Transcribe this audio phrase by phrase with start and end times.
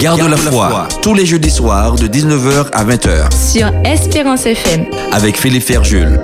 [0.00, 3.32] Garde la foi, tous les jeudis soirs de 19h à 20h.
[3.32, 4.86] Sur Espérance FM.
[5.12, 6.18] Avec Philippe Ferjul.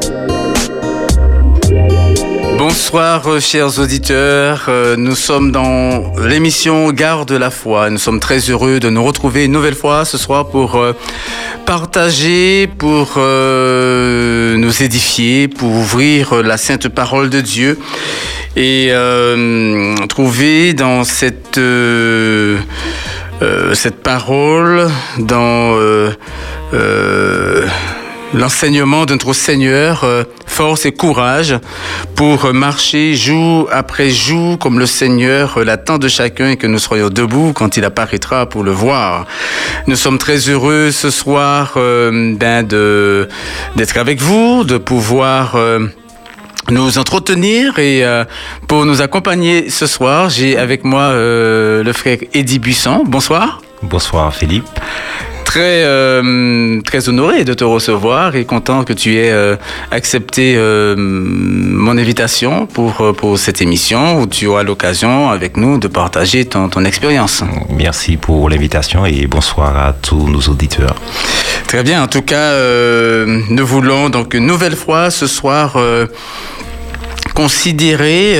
[2.70, 7.90] Bonsoir euh, chers auditeurs, euh, nous sommes dans l'émission Garde la foi.
[7.90, 10.92] Nous sommes très heureux de nous retrouver une nouvelle fois ce soir pour euh,
[11.66, 17.76] partager, pour nous édifier, pour ouvrir la sainte parole de Dieu
[18.54, 18.92] et
[20.08, 21.60] trouver dans cette
[23.72, 25.76] cette parole, dans
[28.32, 31.56] l'enseignement de notre Seigneur, euh, force et courage
[32.14, 37.08] pour marcher jour après jour comme le Seigneur l'attend de chacun et que nous soyons
[37.08, 39.26] debout quand il apparaîtra pour le voir.
[39.86, 43.28] Nous sommes très heureux ce soir euh, ben de
[43.76, 45.86] d'être avec vous, de pouvoir euh,
[46.68, 48.04] nous entretenir et
[48.68, 53.02] pour nous accompagner ce soir, j'ai avec moi le frère Eddie Buisson.
[53.04, 53.60] Bonsoir.
[53.82, 54.68] Bonsoir Philippe
[55.50, 59.56] très, euh, très honoré de te recevoir et content que tu aies euh,
[59.90, 65.88] accepté euh, mon invitation pour, pour cette émission où tu auras l'occasion avec nous de
[65.88, 67.42] partager ton, ton expérience.
[67.68, 70.94] Merci pour l'invitation et bonsoir à tous nos auditeurs.
[71.66, 72.04] Très bien.
[72.04, 72.54] En tout cas,
[73.26, 75.76] nous voulons donc une nouvelle fois ce soir
[77.34, 78.36] considérer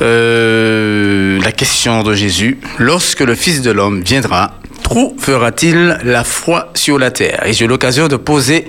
[0.00, 2.58] la question de Jésus.
[2.78, 4.52] Lorsque le Fils de l'homme viendra,
[4.86, 8.68] Trop fera-t-il la foi sur la terre Et j'ai l'occasion de poser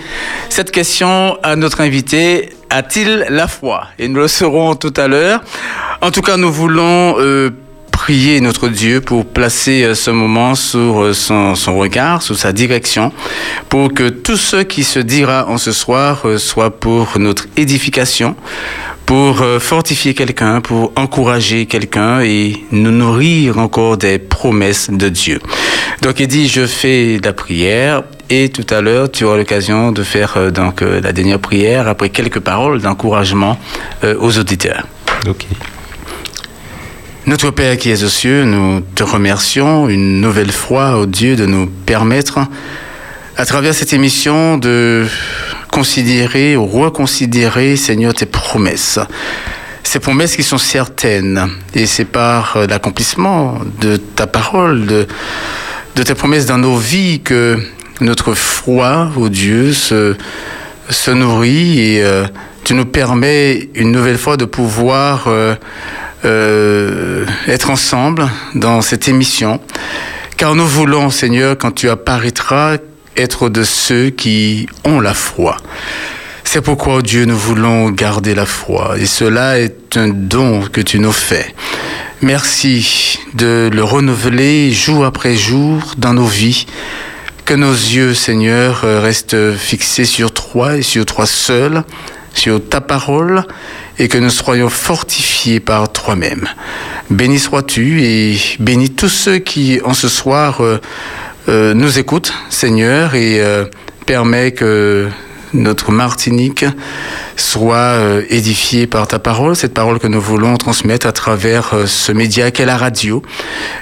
[0.49, 2.49] cette question à notre invité.
[2.71, 3.83] A-t-il la foi?
[3.99, 5.43] Et nous le saurons tout à l'heure.
[6.01, 7.51] En tout cas, nous voulons euh,
[7.91, 12.51] prier notre Dieu pour placer euh, ce moment sur euh, son, son, regard, sous sa
[12.51, 13.13] direction,
[13.69, 18.35] pour que tout ce qui se dira en ce soir soit pour notre édification,
[19.07, 25.39] pour euh, fortifier quelqu'un, pour encourager quelqu'un et nous nourrir encore des promesses de Dieu.
[26.01, 30.03] Donc il dit, je fais la prière et tout à l'heure, tu auras l'occasion de
[30.03, 33.57] faire euh, donc euh, la dernière prière après quelques paroles d'encouragement
[34.19, 34.85] aux auditeurs.
[35.27, 35.45] Ok.
[37.25, 41.45] Notre Père qui es aux cieux, nous te remercions une nouvelle fois, au Dieu, de
[41.45, 42.39] nous permettre,
[43.37, 45.05] à travers cette émission, de
[45.71, 48.99] considérer ou reconsidérer, Seigneur, tes promesses.
[49.83, 51.49] Ces promesses qui sont certaines.
[51.73, 55.07] Et c'est par euh, l'accomplissement de ta parole, de,
[55.95, 57.57] de tes promesses dans nos vies que
[58.01, 60.15] notre foi au Dieu se,
[60.89, 62.25] se nourrit et euh,
[62.63, 65.29] tu nous permets une nouvelle fois de pouvoir
[66.25, 69.61] euh, être ensemble dans cette émission.
[70.35, 72.77] Car nous voulons, Seigneur, quand tu apparaîtras,
[73.17, 75.57] être de ceux qui ont la foi.
[76.43, 78.95] C'est pourquoi, Dieu, nous voulons garder la foi.
[78.97, 81.53] Et cela est un don que tu nous fais.
[82.21, 86.65] Merci de le renouveler jour après jour dans nos vies.
[87.45, 91.83] Que nos yeux, Seigneur, restent fixés sur toi et sur toi seul,
[92.33, 93.43] sur ta parole,
[93.99, 96.47] et que nous soyons fortifiés par toi-même.
[97.09, 100.61] Béni sois-tu et bénis tous ceux qui, en ce soir,
[101.47, 103.65] nous écoute, Seigneur, et euh,
[104.05, 105.07] permet que
[105.53, 106.65] notre Martinique
[107.37, 112.11] soit euh, édifiée par ta parole, cette parole que nous voulons transmettre à travers ce
[112.11, 113.21] média qu'est la radio.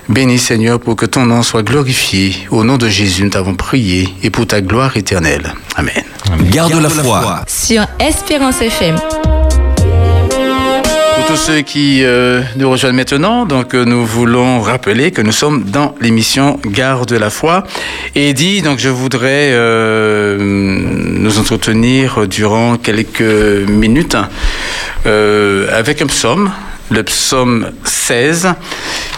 [0.09, 2.35] Bénis Seigneur pour que ton nom soit glorifié.
[2.51, 5.53] Au nom de Jésus, nous t'avons prié et pour ta gloire éternelle.
[5.75, 6.03] Amen.
[6.51, 7.45] Garde, la foi.
[7.47, 8.95] Sur Espérance FM
[11.35, 15.65] tous ceux qui euh, nous rejoignent maintenant, donc euh, nous voulons rappeler que nous sommes
[15.65, 17.65] dans l'émission Gare de la foi.
[18.15, 23.21] Et dit, donc je voudrais euh, nous entretenir durant quelques
[23.67, 24.15] minutes
[25.05, 26.51] avec un psaume,
[26.89, 28.53] le psaume 16,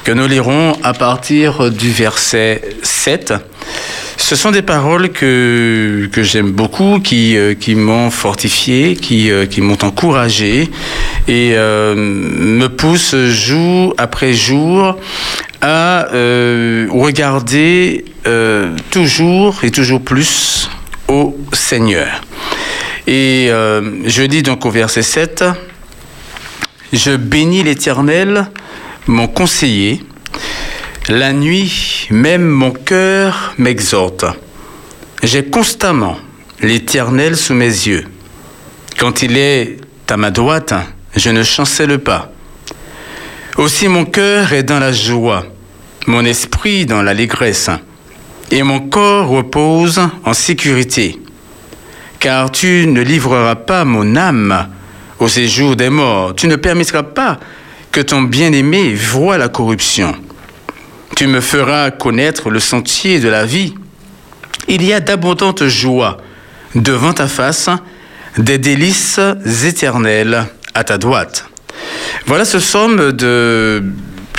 [0.03, 3.35] que nous lirons à partir du verset 7.
[4.17, 9.77] Ce sont des paroles que, j'aime beaucoup, qui, euh, qui m'ont fortifié, qui, euh, m'ont
[9.83, 10.69] encouragé
[11.29, 14.97] et euh, me poussent jour après jour
[15.61, 16.07] à
[16.91, 18.03] regarder
[18.91, 20.69] toujours et toujours plus
[21.07, 22.21] au Seigneur.
[23.07, 25.45] Et je dis donc au verset 7,
[26.91, 28.47] Je bénis l'Éternel,
[29.07, 30.01] mon conseiller,
[31.09, 34.25] la nuit, même mon cœur m'exhorte.
[35.23, 36.17] J'ai constamment
[36.61, 38.05] l'Éternel sous mes yeux.
[38.99, 39.77] Quand il est
[40.09, 40.73] à ma droite,
[41.15, 42.31] je ne chancelle pas.
[43.57, 45.45] Aussi mon cœur est dans la joie,
[46.07, 47.69] mon esprit dans l'allégresse,
[48.51, 51.17] et mon corps repose en sécurité.
[52.19, 54.69] Car tu ne livreras pas mon âme
[55.19, 57.39] au séjour des morts, tu ne permettras pas
[57.91, 60.15] que ton bien-aimé voie la corruption.
[61.15, 63.73] Tu me feras connaître le sentier de la vie.
[64.67, 66.17] Il y a d'abondantes joies
[66.75, 67.69] devant ta face,
[68.37, 69.19] des délices
[69.65, 71.49] éternelles à ta droite.
[72.25, 73.83] Voilà ce psaume de,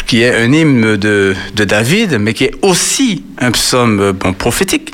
[0.07, 4.93] qui est un hymne de, de David, mais qui est aussi un psaume prophétique,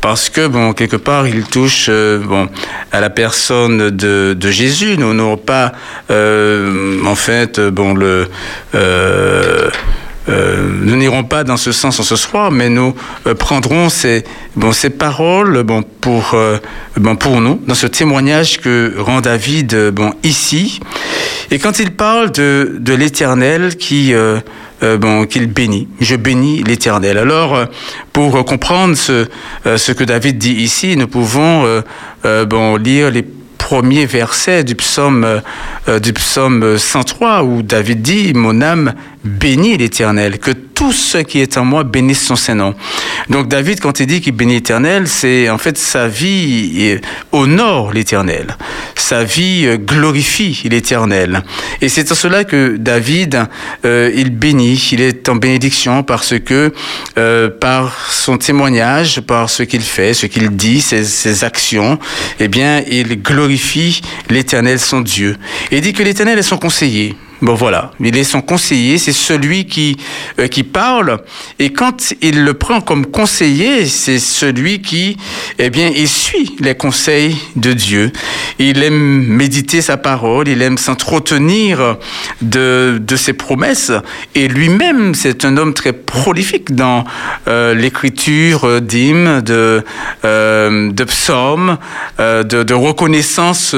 [0.00, 2.48] parce que, bon, quelque part, il touche euh, bon,
[2.92, 4.96] à la personne de, de Jésus.
[4.98, 5.72] Nous n'aurons pas,
[6.10, 8.28] euh, en fait, bon, le...
[8.74, 9.70] Euh,
[10.28, 12.94] nous n'irons pas dans ce sens en ce soir, mais nous
[13.26, 14.24] euh, prendrons ces,
[14.56, 16.58] bon, ces paroles bon, pour, euh,
[16.96, 20.80] bon, pour nous, dans ce témoignage que rend David bon, ici.
[21.50, 24.40] Et quand il parle de, de l'Éternel qui, euh,
[24.82, 27.18] euh, bon, qu'il bénit, je bénis l'Éternel.
[27.18, 27.64] Alors, euh,
[28.12, 29.26] pour comprendre ce,
[29.64, 31.82] ce que David dit ici, nous pouvons
[32.24, 33.24] bon, lire les
[33.64, 35.40] premiers versets du psaume,
[35.88, 38.92] euh, du psaume 103 où David dit, mon âme
[39.24, 42.74] bénit l'Éternel, que tout ce qui est en moi bénisse son Saint-Nom.
[43.30, 46.98] Donc David, quand il dit qu'il bénit l'Éternel, c'est en fait sa vie
[47.32, 48.56] honore l'Éternel.
[48.96, 51.42] Sa vie euh, glorifie l'Éternel.
[51.80, 53.46] Et c'est en cela que David,
[53.84, 56.72] euh, il bénit, il est en bénédiction parce que
[57.18, 61.98] euh, par son témoignage, par ce qu'il fait, ce qu'il dit, ses, ses actions,
[62.40, 65.36] eh bien, il glorifie l'Éternel, son Dieu.
[65.70, 67.16] Et il dit que l'Éternel est son conseiller.
[67.42, 69.96] Bon voilà, il est son conseiller, c'est celui qui,
[70.38, 71.18] euh, qui parle.
[71.58, 75.16] Et quand il le prend comme conseiller, c'est celui qui,
[75.58, 78.12] eh bien, il suit les conseils de Dieu.
[78.58, 81.98] Il aime méditer sa parole, il aime s'entretenir
[82.40, 83.92] de, de ses promesses.
[84.34, 87.04] Et lui-même, c'est un homme très prolifique dans
[87.48, 89.84] euh, l'écriture d'hymnes, de,
[90.24, 91.78] euh, de psaumes,
[92.20, 93.74] euh, de, de reconnaissance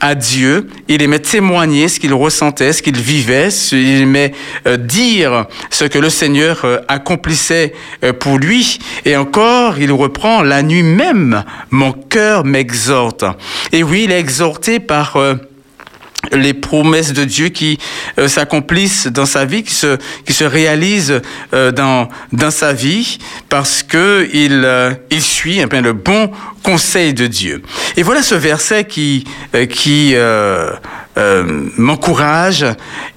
[0.00, 0.66] à Dieu.
[0.88, 4.32] Il aimait témoigner ce qu'il ressentait, ce qu'il vivait, il aimait
[4.66, 7.72] euh, dire ce que le Seigneur euh, accomplissait
[8.04, 8.78] euh, pour lui.
[9.04, 13.24] Et encore, il reprend la nuit même, mon cœur m'exhorte.
[13.72, 15.18] Et oui, il est exhorté par
[16.32, 17.78] les promesses de Dieu qui
[18.18, 21.20] euh, s'accomplissent dans sa vie, qui se, qui se réalisent
[21.54, 23.18] euh, dans, dans sa vie,
[23.48, 26.30] parce que il, euh, il suit eh bien, le bon
[26.62, 27.62] conseil de Dieu.
[27.96, 29.24] Et voilà ce verset qui,
[29.70, 30.14] qui
[31.78, 32.66] m'encourage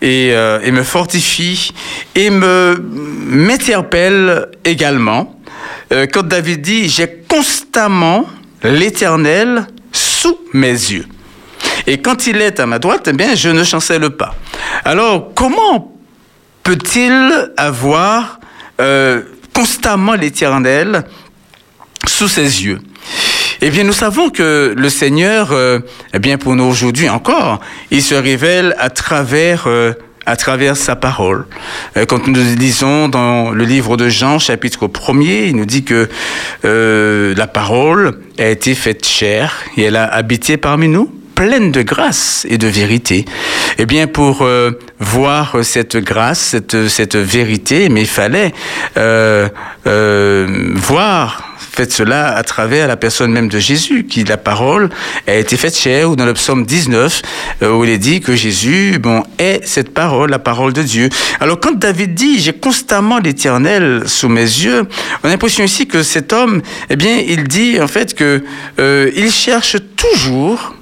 [0.01, 1.73] et, et me fortifie
[2.13, 5.41] et me m'interpelle également.
[5.89, 8.27] quand David dit, j'ai constamment
[8.63, 11.05] l'Éternel sous mes yeux.
[11.87, 14.35] Et quand il est à ma droite, eh bien, je ne chancelle pas.
[14.85, 15.95] Alors, comment
[16.63, 18.39] peut-il avoir
[18.81, 19.21] euh,
[19.53, 21.05] constamment l'Éternel
[22.07, 22.79] sous ses yeux?
[23.61, 25.79] Eh bien, nous savons que le Seigneur, euh,
[26.13, 27.59] eh bien, pour nous aujourd'hui encore,
[27.91, 29.93] il se révèle à travers euh,
[30.29, 31.45] à travers sa parole.
[31.97, 36.07] Euh, quand nous lisons dans le livre de Jean, chapitre 1er, il nous dit que
[36.65, 41.83] euh, la parole a été faite chair et elle a habité parmi nous pleine de
[41.83, 43.23] grâce et de vérité.
[43.77, 48.51] Eh bien, pour euh, voir cette grâce, cette, cette vérité, mais il fallait
[48.97, 49.47] euh,
[49.87, 54.89] euh, voir faites cela à travers la personne même de Jésus, qui la parole
[55.27, 57.21] a été faite chair, ou dans le psaume 19,
[57.61, 61.07] où il est dit que Jésus, bon, est cette parole, la parole de Dieu.
[61.39, 64.87] Alors quand David dit, j'ai constamment l'Éternel sous mes yeux,
[65.23, 68.43] on a l'impression ici que cet homme, eh bien, il dit en fait que
[68.79, 70.73] euh, il cherche toujours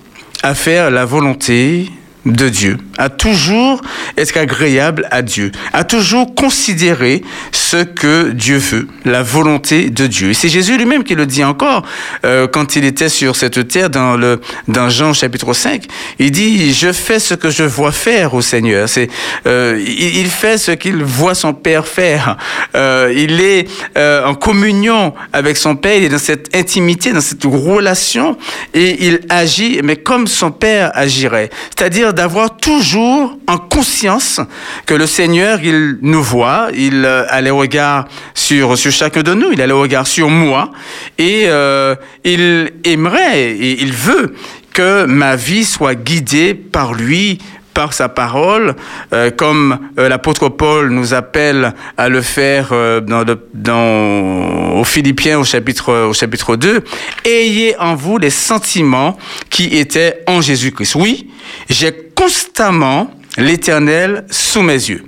[0.43, 1.89] à faire la volonté
[2.31, 3.81] de Dieu, à toujours
[4.17, 10.29] être agréable à Dieu, à toujours considérer ce que Dieu veut, la volonté de Dieu.
[10.31, 11.83] Et c'est Jésus lui-même qui le dit encore
[12.25, 15.83] euh, quand il était sur cette terre dans le dans Jean chapitre 5.
[16.19, 18.89] Il dit je fais ce que je vois faire au Seigneur.
[18.89, 19.09] C'est
[19.45, 22.37] euh, il, fait ce qu'il voit son Père faire.
[22.75, 23.67] Euh, il est
[23.97, 25.95] en communion avec son Père.
[25.97, 28.37] Il est dans cette intimité, dans cette relation
[28.73, 34.41] et il agit mais comme son Père agirait, c'est-à-dire d'avoir toujours en conscience
[34.85, 39.51] que le Seigneur, il nous voit, il a les regards sur, sur chacun de nous,
[39.53, 40.71] il a les regards sur moi,
[41.17, 44.33] et euh, il aimerait et il veut
[44.73, 47.39] que ma vie soit guidée par lui,
[47.77, 48.73] par sa parole,
[49.13, 54.83] euh, comme euh, l'apôtre Paul nous appelle à le faire euh, dans, le, dans aux
[54.83, 56.83] Philippiens au chapitre au chapitre 2,
[57.23, 59.15] ayez en vous les sentiments
[59.51, 60.95] qui étaient en Jésus-Christ.
[60.95, 61.27] Oui,
[61.69, 65.05] j'ai constamment l'Éternel sous mes yeux.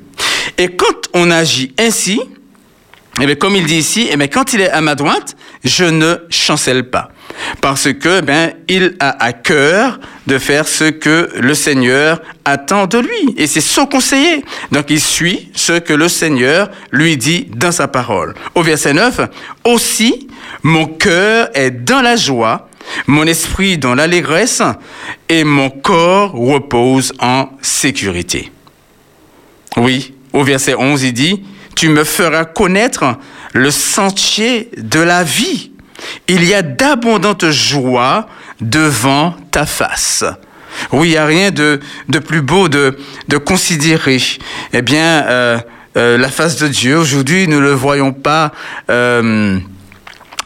[0.58, 2.22] Et quand on agit ainsi,
[3.18, 6.90] bien, comme il dit ici, bien, quand il est à ma droite, je ne chancelle
[6.90, 7.10] pas.
[7.62, 13.00] parce que ben il a à cœur de faire ce que le Seigneur attend de
[13.00, 14.44] lui et c'est son conseiller.
[14.72, 18.36] Donc il suit ce que le Seigneur lui dit dans sa parole.
[18.56, 19.22] Au verset 9,
[19.66, 20.28] aussi
[20.64, 22.69] mon cœur est dans la joie,
[23.08, 24.62] mon esprit dans l'allégresse
[25.28, 28.52] et mon corps repose en sécurité.
[29.78, 31.44] Oui, au verset 11, il dit,
[31.76, 33.18] tu me feras connaître
[33.54, 35.72] le sentier de la vie.
[36.28, 38.28] Il y a d'abondantes joies
[38.62, 40.24] devant ta face.
[40.92, 41.80] Oui, il n'y a rien de,
[42.26, 44.22] plus beau de, de considérer.
[44.74, 45.60] Eh bien, euh,
[45.98, 48.52] euh, la face de Dieu, aujourd'hui, nous ne le voyons pas
[48.90, 49.58] euh,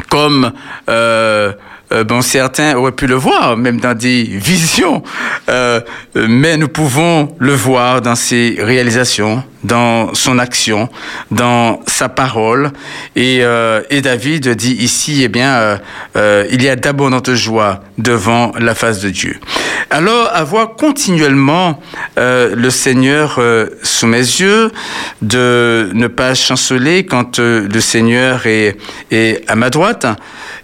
[0.10, 0.52] comme...
[1.94, 5.04] euh, bon, certains auraient pu le voir, même dans des visions,
[5.50, 5.80] euh,
[6.16, 10.90] mais nous pouvons le voir dans ses réalisations, dans son action,
[11.30, 12.72] dans sa parole.
[13.16, 15.80] Et, euh, David dit ici, eh bien,
[16.16, 19.40] il y a d'abondantes joies devant la face de Dieu.
[19.90, 21.80] Alors, avoir continuellement
[22.18, 23.40] le Seigneur
[23.82, 24.72] sous mes yeux,
[25.22, 28.76] de ne pas chanceler quand le Seigneur est
[29.48, 30.06] à ma droite,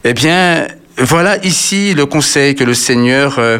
[0.03, 0.67] eh bien,
[0.99, 3.59] voilà ici le conseil que le Seigneur euh,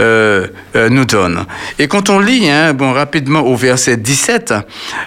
[0.00, 1.44] euh, euh, nous donne.
[1.78, 4.54] Et quand on lit, hein, bon, rapidement au verset 17,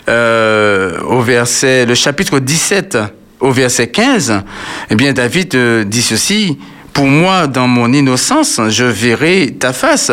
[0.08, 2.98] euh, au verset, le chapitre 17,
[3.42, 4.42] au verset 15,
[4.90, 6.58] eh bien, David euh, dit ceci.
[6.94, 10.12] Pour moi, dans mon innocence, je verrai ta face.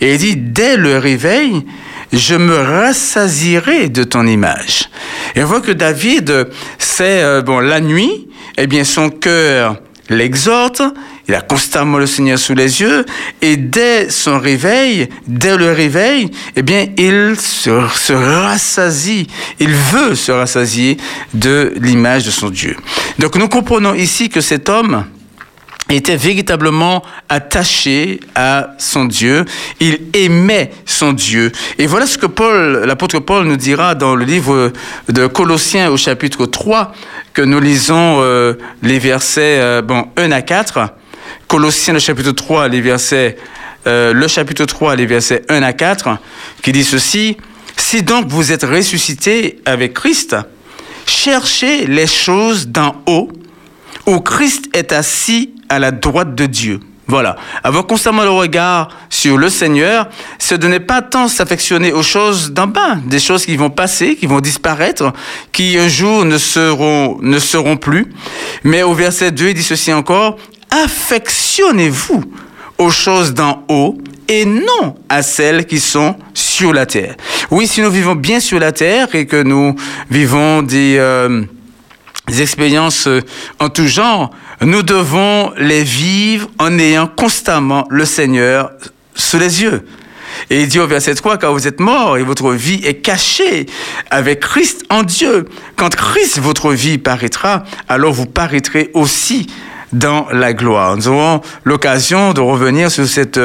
[0.00, 1.66] Et il dit, dès le réveil,
[2.12, 4.88] je me rassasierai de ton image.
[5.34, 6.46] Et on voit que David,
[6.78, 9.76] c'est, euh, bon, la nuit, eh bien, son cœur
[10.10, 10.82] l'exhorte,
[11.28, 13.06] il a constamment le Seigneur sous les yeux,
[13.40, 20.14] et dès son réveil, dès le réveil, eh bien, il se, se rassasie, il veut
[20.14, 20.98] se rassasier
[21.32, 22.76] de l'image de son Dieu.
[23.18, 25.04] Donc nous comprenons ici que cet homme,
[25.96, 29.44] était véritablement attaché à son Dieu.
[29.80, 31.52] Il aimait son Dieu.
[31.78, 34.72] Et voilà ce que Paul, l'apôtre Paul nous dira dans le livre
[35.08, 36.92] de Colossiens au chapitre 3,
[37.32, 40.90] que nous lisons euh, les versets euh, bon, 1 à 4.
[41.46, 43.36] Colossiens le chapitre 3, les versets,
[43.86, 46.18] euh, le chapitre 3, les versets 1 à 4,
[46.62, 47.36] qui dit ceci.
[47.76, 50.36] Si donc vous êtes ressuscité avec Christ,
[51.06, 53.30] cherchez les choses d'en haut,
[54.06, 56.80] où Christ est assis à la droite de Dieu.
[57.10, 57.34] Voilà.
[57.64, 60.08] Avoir constamment le regard sur le Seigneur,
[60.38, 64.26] ce n'est pas tant s'affectionner aux choses d'en bas, des choses qui vont passer, qui
[64.26, 65.12] vont disparaître,
[65.50, 68.12] qui un jour ne seront, ne seront plus.
[68.62, 70.36] Mais au verset 2, il dit ceci encore,
[70.70, 72.22] affectionnez-vous
[72.78, 73.98] aux choses d'en haut
[74.28, 77.16] et non à celles qui sont sur la terre.
[77.50, 79.74] Oui, si nous vivons bien sur la terre et que nous
[80.08, 80.96] vivons des...
[80.98, 81.42] Euh,
[82.28, 83.08] des expériences
[83.58, 84.30] en tout genre,
[84.62, 88.72] nous devons les vivre en ayant constamment le Seigneur
[89.14, 89.82] sous les yeux.
[90.48, 93.66] Et il dit au verset 3, car vous êtes morts et votre vie est cachée
[94.10, 95.46] avec Christ en Dieu.
[95.76, 99.48] Quand Christ, votre vie, paraîtra, alors vous paraîtrez aussi
[99.92, 100.96] dans la gloire.
[100.96, 103.40] Nous aurons l'occasion de revenir sur cette,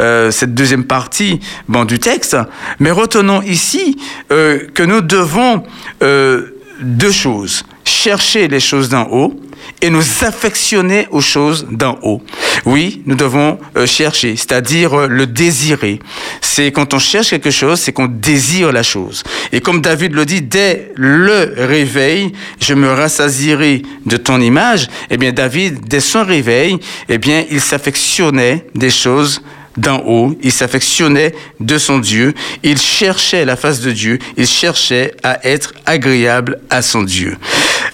[0.00, 2.36] euh, cette deuxième partie bon, du texte,
[2.78, 3.98] mais retenons ici
[4.30, 5.64] euh, que nous devons
[6.02, 9.40] euh, deux choses chercher les choses d'en haut
[9.80, 12.22] et nous affectionner aux choses d'en haut.
[12.64, 16.00] Oui, nous devons euh, chercher, c'est-à-dire euh, le désirer.
[16.40, 19.22] C'est quand on cherche quelque chose, c'est qu'on désire la chose.
[19.52, 24.88] Et comme David le dit, dès le réveil, je me rassasierai de ton image.
[25.10, 29.42] Eh bien, David, dès son réveil, eh bien, il s'affectionnait des choses
[29.76, 35.14] d'en haut, il s'affectionnait de son Dieu, il cherchait la face de Dieu, il cherchait
[35.22, 37.36] à être agréable à son Dieu.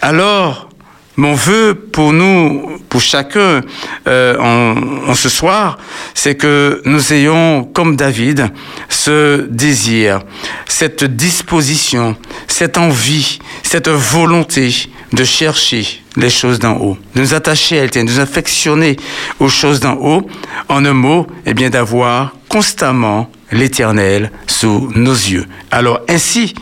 [0.01, 0.71] Alors,
[1.17, 3.61] mon vœu pour nous, pour chacun
[4.07, 5.79] euh, en, en, ce soir,
[6.15, 8.51] c'est que nous ayons, comme David,
[8.89, 10.23] ce désir,
[10.67, 12.17] cette disposition,
[12.49, 14.75] cette envie, cette volonté
[15.13, 18.97] de chercher les choses d'en haut, de nous attacher à elle, de nous affectionner
[19.39, 20.29] aux choses d'en haut,
[20.69, 25.47] en un mot, eh bien d'avoir constamment l'Éternel sous nos yeux.
[25.71, 26.55] Alors ainsi,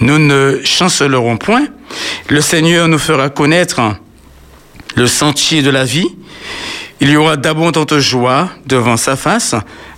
[0.00, 1.66] nous ne chancelerons point,
[2.28, 3.80] le Seigneur nous fera connaître
[4.96, 6.08] le sentier de la vie.
[7.00, 9.54] Il y aura d'abondantes joies devant sa face,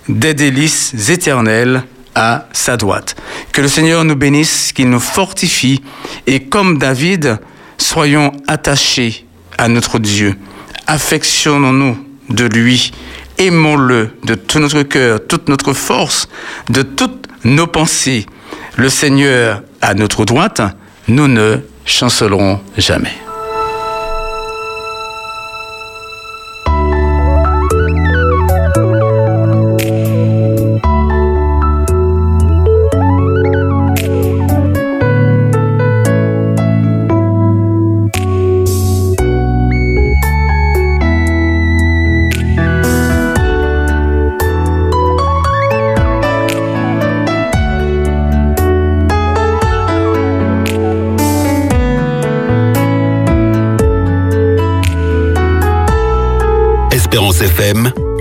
[0.07, 1.83] des délices éternelles
[2.15, 3.15] à sa droite.
[3.53, 5.81] Que le Seigneur nous bénisse, qu'il nous fortifie
[6.27, 7.39] et comme David,
[7.77, 9.25] soyons attachés
[9.57, 10.35] à notre Dieu.
[10.87, 11.97] Affectionnons-nous
[12.29, 12.91] de lui.
[13.37, 16.27] Aimons-le de tout notre cœur, toute notre force,
[16.69, 18.25] de toutes nos pensées.
[18.75, 20.61] Le Seigneur à notre droite,
[21.07, 23.13] nous ne chancelerons jamais.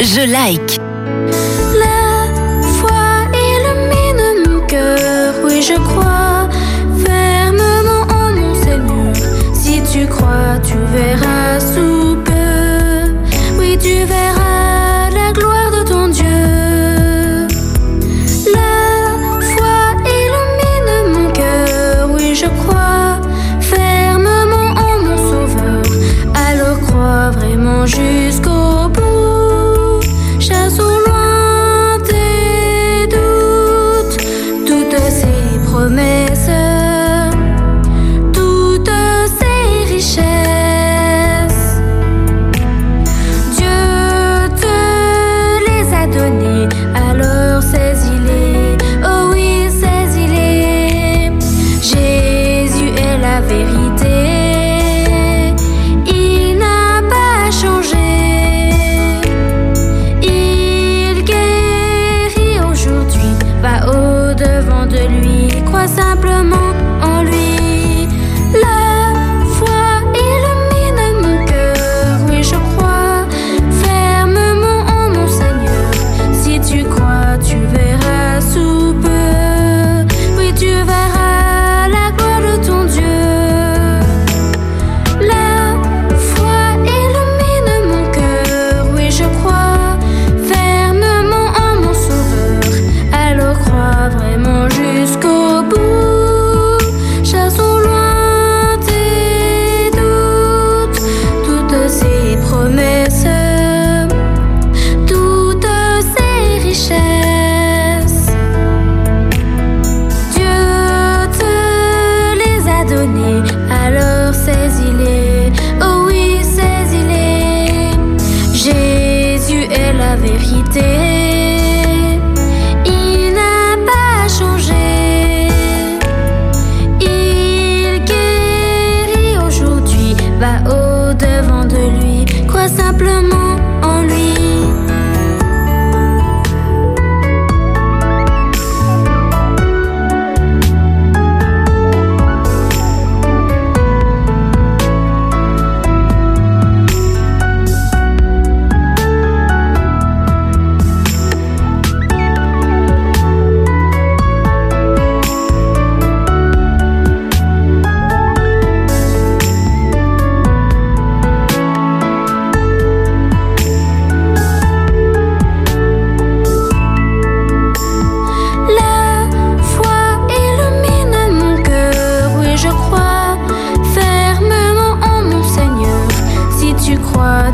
[0.00, 0.88] Je like.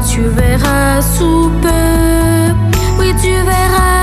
[0.06, 2.52] Tu verras sous peu,
[2.98, 3.93] oui tu verras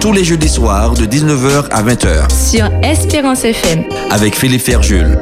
[0.00, 3.84] tous les jeudis soirs de 19h à 20h, Sur Espérance FM.
[4.10, 5.18] avec Philippe Ferjul.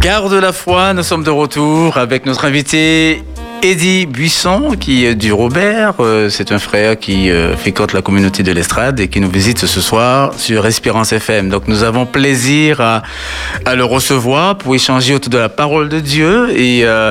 [0.00, 3.24] Garde la foi, nous sommes de retour avec notre invité
[3.66, 5.94] Eddie Buisson qui est du Robert.
[5.98, 9.66] Euh, C'est un frère qui euh, fréquente la communauté de l'estrade et qui nous visite
[9.66, 11.48] ce soir sur Espérance FM.
[11.48, 13.02] Donc nous avons plaisir à,
[13.74, 17.10] le recevoir pour échanger autour de la parole de Dieu et euh,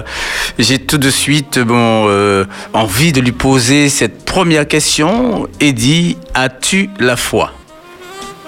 [0.58, 5.50] j'ai tout de suite bon euh, envie de lui poser cette première question.
[5.60, 7.52] Eddie, as-tu la foi?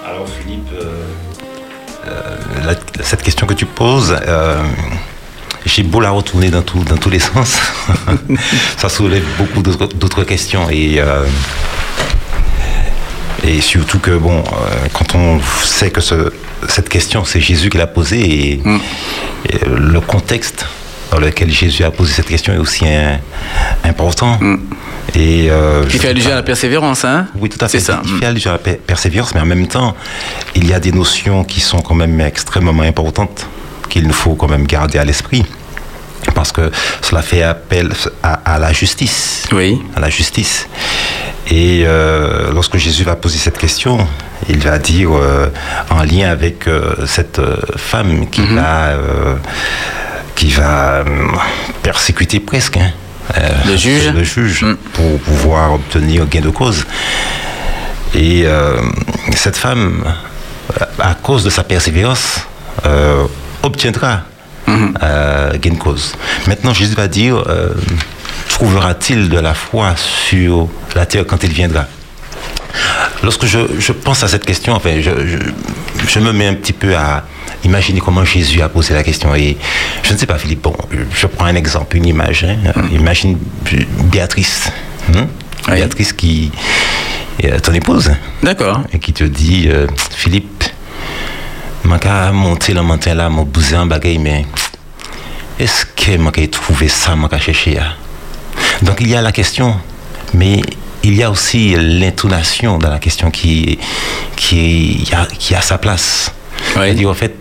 [0.05, 0.69] Alors Philippe,
[3.01, 4.15] cette question que tu poses,
[5.67, 7.57] j'ai beau la retourner dans, tout- dans tous les sens,
[8.77, 11.25] ça soulève beaucoup d'autres questions et euh,
[13.43, 16.31] et surtout que bon, euh, quand on sait que ce-
[16.67, 18.79] cette question c'est Jésus qui l'a posée et, Mm.
[19.49, 20.65] et le contexte
[21.11, 23.19] dans lequel Jésus a posé cette question est aussi un-
[23.83, 24.37] important.
[24.41, 24.57] Mm.
[25.15, 27.79] Et euh, je fait allusion à la persévérance, hein oui, tout à fait.
[27.79, 28.01] Ça.
[28.05, 29.95] Il fait allusion à la per- persévérance, mais en même temps,
[30.55, 33.47] il y a des notions qui sont quand même extrêmement importantes
[33.87, 35.45] qu'il nous faut quand même garder à l'esprit.
[36.33, 37.91] Parce que cela fait appel
[38.23, 39.43] à, la justice.
[39.51, 39.81] Oui.
[39.95, 40.67] À la justice.
[41.49, 44.05] Et euh, lorsque Jésus va poser cette question,
[44.49, 45.47] il va dire, euh,
[45.89, 47.41] en lien avec euh, cette
[47.77, 48.55] femme qui mhm.
[48.55, 48.93] va,
[50.35, 51.05] qui va
[51.81, 52.91] persécuter presque hein,
[53.65, 54.75] le juge, le juge mm.
[54.93, 56.85] pour pouvoir obtenir gain de cause.
[58.13, 58.45] Et
[59.35, 60.03] cette femme,
[60.99, 62.47] à cause de sa persévérance,
[63.63, 64.23] obtiendra
[64.67, 66.13] gain cause.
[66.47, 67.69] Maintenant, Jésus va dire, euh,
[68.49, 71.85] trouvera-t-il de la foi sur la terre quand il viendra?
[73.23, 77.25] Lorsque je, pense à cette question, enfin, je, me mets un petit peu à
[77.63, 79.33] imaginer comment Jésus a posé la question.
[79.35, 79.57] Et
[80.03, 80.75] je ne sais pas, Philippe, bon,
[81.15, 82.43] je prends un exemple, une image.
[82.43, 82.71] Hein.
[82.75, 82.99] Mhm.
[82.99, 83.37] Imagine
[84.11, 84.71] Béatrice.
[85.15, 85.27] Hein?
[85.67, 86.51] Béatrice qui
[87.41, 88.11] est ton épouse.
[88.43, 88.81] D'accord.
[88.93, 90.56] Et qui te dit, euh, Philippe,
[91.83, 94.45] je monter le matin là, mon bousin bagaille, mais
[95.59, 97.79] est-ce que je trouvé ça, je cherché
[98.81, 99.75] Donc il y a la question,
[100.33, 100.61] mais
[101.03, 103.79] il y a aussi l'intonation dans la question qui,
[104.35, 106.31] qui, a, qui a sa place.
[106.75, 107.35] en fait,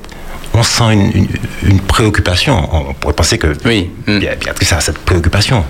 [0.54, 1.28] on sent une,
[1.62, 2.68] une, préoccupation.
[2.72, 3.90] On pourrait penser que oui.
[4.06, 5.64] Béatrice a cette préoccupation.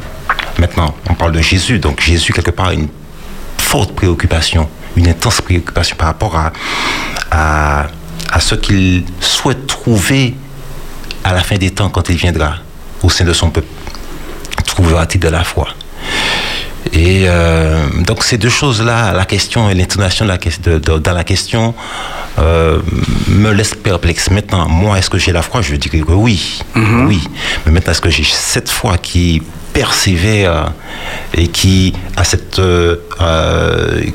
[0.58, 2.88] Maintenant, on parle de Jésus, donc Jésus, quelque part, a une
[3.58, 6.52] forte préoccupation, une intense préoccupation par rapport à,
[7.30, 7.86] à
[8.30, 10.34] à ce qu'il souhaite trouver
[11.24, 12.56] à la fin des temps quand il viendra
[13.02, 13.68] au sein de son peuple.
[14.66, 15.68] Trouvera-t-il de la foi?
[16.92, 21.74] Et euh, donc ces deux choses-là, la question et l'intonation dans la question,
[22.38, 22.78] euh,
[23.28, 24.30] me laissent perplexe.
[24.30, 25.62] Maintenant, moi, est-ce que j'ai la foi?
[25.62, 27.06] Je dirais que oui, mm-hmm.
[27.06, 27.20] oui.
[27.64, 30.72] Mais maintenant, est-ce que j'ai cette foi qui persévère
[31.34, 32.96] et qui a cette, euh,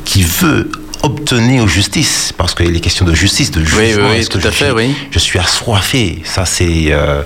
[0.05, 0.71] qui veut
[1.03, 4.09] obtenir justice, parce qu'il est question de justice, de jugement.
[4.09, 4.95] Oui, oui, tout à fait, oui.
[5.11, 6.21] Je suis assoiffé.
[6.25, 7.23] Ça, c'est, euh,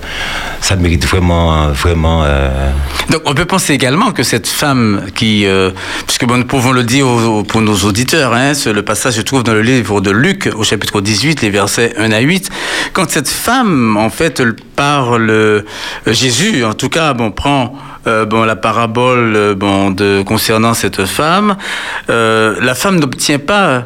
[0.62, 2.24] ça mérite vraiment, vraiment.
[2.24, 2.70] Euh,
[3.10, 5.72] Donc, on peut penser également que cette femme qui, euh,
[6.08, 7.06] puisque bon, nous pouvons le dire
[7.48, 11.02] pour nos auditeurs, hein, le passage se trouve dans le livre de Luc, au chapitre
[11.02, 12.50] 18, les versets 1 à 8.
[12.94, 14.42] Quand cette femme, en fait,
[14.76, 15.64] parle,
[16.08, 17.76] Jésus, en tout cas, bon, prend
[18.08, 21.58] euh, bon, la parabole euh, bon, de, concernant cette femme,
[22.10, 23.86] euh, la femme n'obtient pas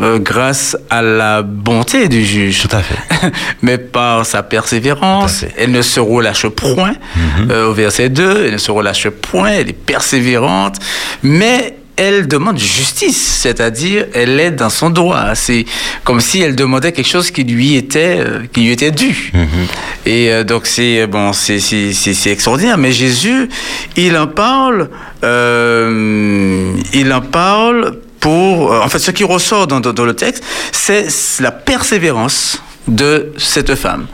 [0.00, 2.62] grâce à la bonté du juge.
[2.62, 3.30] Tout à fait.
[3.62, 6.94] Mais par sa persévérance, elle ne se relâche point.
[7.14, 7.50] Mhm.
[7.68, 10.76] au verset 2, elle ne se relâche point, elle est persévérante.
[11.22, 15.34] Mais elle demande justice, c'est-à-dire elle est dans son droit.
[15.34, 15.64] C'est
[16.04, 19.32] comme si elle demandait quelque chose qui lui était, euh, qui lui était dû.
[19.34, 20.06] Mm-hmm.
[20.06, 22.78] Et euh, donc c'est bon, c'est extraordinaire.
[22.78, 23.48] Mais Jésus,
[23.96, 24.88] il en parle,
[25.24, 31.08] euh, il en parle pour, en fait, ce qui ressort dans, dans le texte, c'est
[31.40, 34.06] la persévérance de cette femme.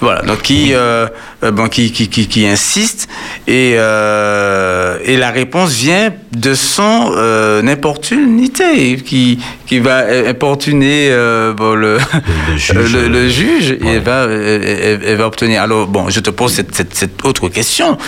[0.00, 1.08] Voilà, donc qui, euh,
[1.42, 3.08] euh, bon, qui, qui, qui, qui, insiste.
[3.48, 11.10] Et, euh, et la réponse vient de son euh, importunité qui, qui va importuner
[11.56, 13.76] bon, le, le, juge, le, juge.
[13.84, 15.62] Et va, elle, va obtenir.
[15.62, 17.98] Alors, bon, je te pose cette, cette, cette autre question.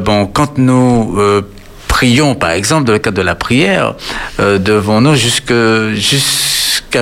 [0.00, 1.16] bon, quand nous
[1.86, 3.94] prions, par exemple, dans le cadre de la prière,
[4.38, 5.54] devons-nous jusque,
[5.94, 6.49] jusque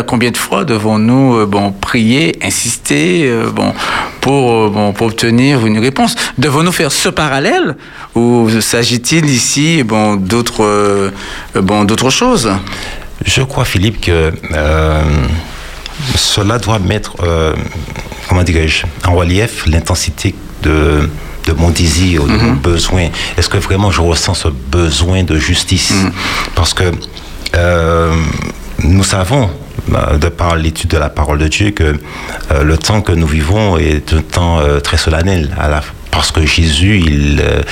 [0.07, 3.72] combien de fois devons-nous euh, bon, prier, insister euh, bon,
[4.20, 6.14] pour, euh, bon, pour obtenir une réponse?
[6.37, 7.77] Devons-nous faire ce parallèle
[8.14, 11.12] ou s'agit-il ici bon, d'autres
[11.55, 12.51] bon, d'autres choses?
[13.24, 14.33] Je crois, Philippe, que
[16.14, 17.16] cela doit mettre,
[18.29, 21.09] comment dirais-je, en relief l'intensité de,
[21.46, 22.59] de mon désir, de mon mhm.
[22.59, 23.09] besoin.
[23.37, 25.90] Est-ce que vraiment je ressens ce besoin de justice?
[25.90, 26.12] Mhm.
[26.55, 26.92] Parce que
[28.85, 29.51] nous savons
[29.87, 31.99] de par l'étude de la parole de Dieu, que
[32.51, 36.33] euh, le temps que nous vivons est un temps euh, très solennel, à la, parce
[36.33, 37.62] que Jésus, il, euh,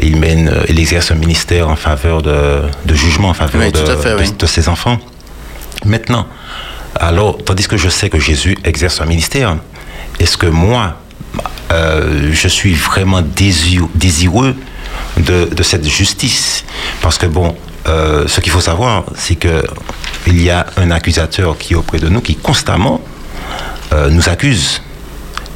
[0.00, 4.46] il mène, il exerce un ministère en faveur de, de jugement, en faveur de, de,
[4.46, 4.98] ses enfants.
[5.84, 6.26] Maintenant,
[6.96, 9.56] alors, tandis que je sais que Jésus exerce un ministère,
[10.18, 10.96] est-ce que moi,
[11.70, 14.54] je suis vraiment désireux
[15.16, 16.64] de, de, cette justice?
[17.00, 19.64] Parce que bon, ce qu'il faut savoir, c'est que
[20.26, 23.00] il y a un accusateur qui est auprès de nous, qui constamment
[23.92, 24.82] euh, nous accuse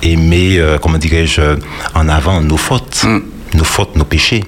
[0.03, 1.57] et met, euh, comment dirais-je,
[1.95, 3.21] en avant nos fautes, mm.
[3.55, 4.45] nos fautes, nos péchés.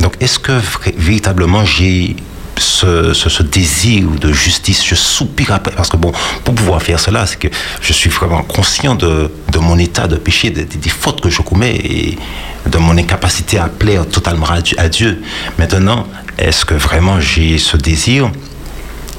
[0.00, 0.60] Donc, est-ce que
[0.96, 2.16] véritablement j'ai
[2.58, 5.72] ce, désir de justice, je soupire après.
[5.72, 6.12] Parce que bon,
[6.44, 7.48] pour pouvoir faire cela, c'est que
[7.80, 12.18] je suis vraiment conscient de, mon état de péché, des, fautes que je commets et
[12.66, 14.46] de mon incapacité à plaire totalement
[14.78, 15.22] à Dieu.
[15.58, 16.06] Maintenant,
[16.38, 18.30] est-ce que vraiment j'ai ce désir?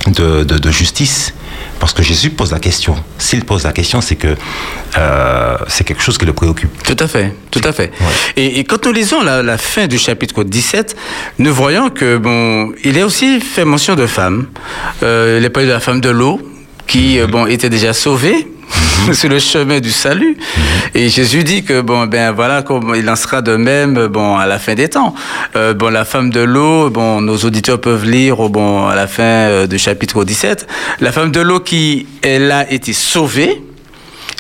[0.07, 1.33] De, de- de justice.
[1.79, 2.95] Parce que Jésus pose la question.
[3.17, 4.35] S'il pose la question, c'est que
[4.97, 6.71] euh, c'est quelque chose qui le préoccupe.
[6.83, 7.91] Tout à fait, tout à fait.
[8.37, 10.95] Et, et quand nous lisons la, la fin du chapitre 17,
[11.39, 14.47] nous voyons que bon, il est aussi fait mention de femmes.
[15.03, 16.39] Euh, il est parlé de la femme de l'eau
[16.87, 18.47] qui euh, bon était déjà sauvée.
[19.13, 20.37] sur le chemin du salut.
[20.93, 24.45] Et Jésus dit que bon ben voilà comme il en sera de même bon à
[24.45, 25.13] la fin des temps.
[25.55, 29.07] Euh, bon la femme de l'eau bon nos auditeurs peuvent lire oh, bon à la
[29.07, 30.67] fin euh, du chapitre 17
[30.99, 33.61] la femme de l'eau qui elle a été sauvée.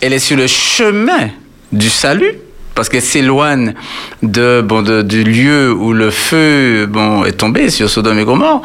[0.01, 1.29] Elle est sur le chemin
[1.71, 2.33] du salut
[2.75, 3.73] parce qu'elle s'éloigne
[4.21, 8.61] de, bon, de- du lieu où le feu bon, est tombé sur Sodome et Gomorre.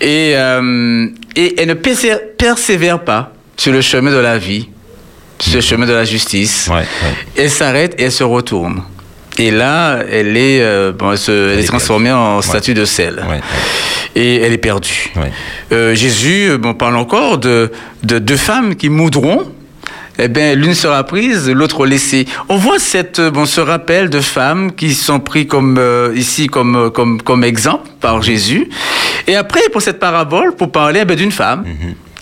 [0.00, 4.68] Et, euh, et elle ne persévère, persévère pas sur le chemin de la vie,
[5.52, 6.68] le chemin de la justice.
[6.70, 6.84] Ouais, ouais.
[7.36, 8.82] Elle s'arrête et elle se retourne.
[9.36, 12.42] Et là, elle est, euh, bon, elle, se- elle est est transformée en Ouais.
[12.42, 13.24] statue de sel.
[14.14, 15.12] Et elle est perdue.
[15.72, 17.72] Euh, Jésus bon, parle encore de,
[18.04, 19.42] de deux femmes qui moudront.
[20.16, 22.26] Eh bien, l'une sera prise, l'autre laissée.
[22.48, 26.46] On voit cette, euh, bon, ce rappel de femmes qui sont pris comme, euh, ici
[26.46, 28.68] comme, comme, comme exemple par Jésus.
[29.26, 31.64] Et après, pour cette parabole, pour parler eh bien, d'une femme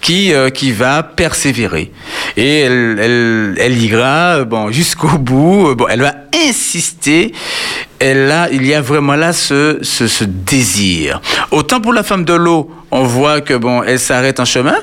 [0.03, 1.91] qui, euh, qui va persévérer.
[2.37, 5.69] Et elle, elle, elle ira euh, bon, jusqu'au bout.
[5.69, 6.15] Euh, Bon, elle va
[6.47, 7.33] insister.
[7.99, 11.21] Elle a, il y a vraiment là ce, ce, désir.
[11.51, 14.77] Autant pour la femme de l'eau, on voit que bon, elle s'arrête en chemin.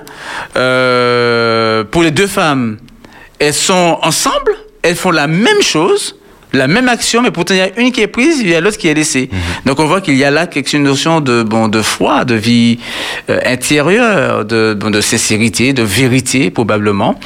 [1.91, 2.77] Pour les deux femmes,
[3.39, 6.15] elles sont ensemble, elles font la même chose,
[6.53, 8.61] la même action, mais pourtant il y a une qui est prise, il y a
[8.61, 9.29] l'autre qui est laissée.
[9.65, 12.35] Donc on voit qu'il y a là quelque une notion de bon de foi, de
[12.35, 12.79] vie
[13.29, 17.19] euh, intérieure, de bon, de sincérité, de vérité probablement.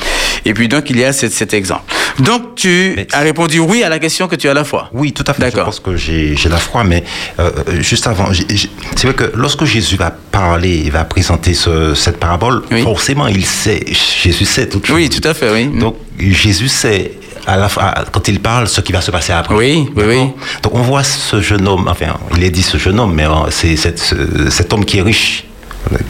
[0.45, 1.83] Et puis donc il y a cet, cet exemple.
[2.19, 4.89] Donc tu Mais- as répondu oui à la question que tu as la foi.
[4.93, 5.41] Oui, tout à fait.
[5.41, 5.65] Je D'accord.
[5.65, 7.03] pense que j'ai la foi, mais
[7.39, 11.95] euh, euh, juste avant, c'est vrai que lorsque Jésus va parler, il va présenter ce-
[11.95, 12.81] cette parabole, Oui.
[12.83, 13.83] forcément, il sait,
[14.21, 14.81] Jésus sait chose.
[14.93, 15.67] Oui, tout à fait, oui.
[15.79, 17.13] Donc, Jésus sait,
[17.47, 19.55] à la, à- quand il parle, ce qui va se passer après.
[19.55, 20.19] Oui, oui, oui.
[20.61, 23.49] Donc, on voit ce jeune homme, enfin, il est dit ce jeune homme, mais euh,
[23.51, 25.45] c'est cet homme qui est riche.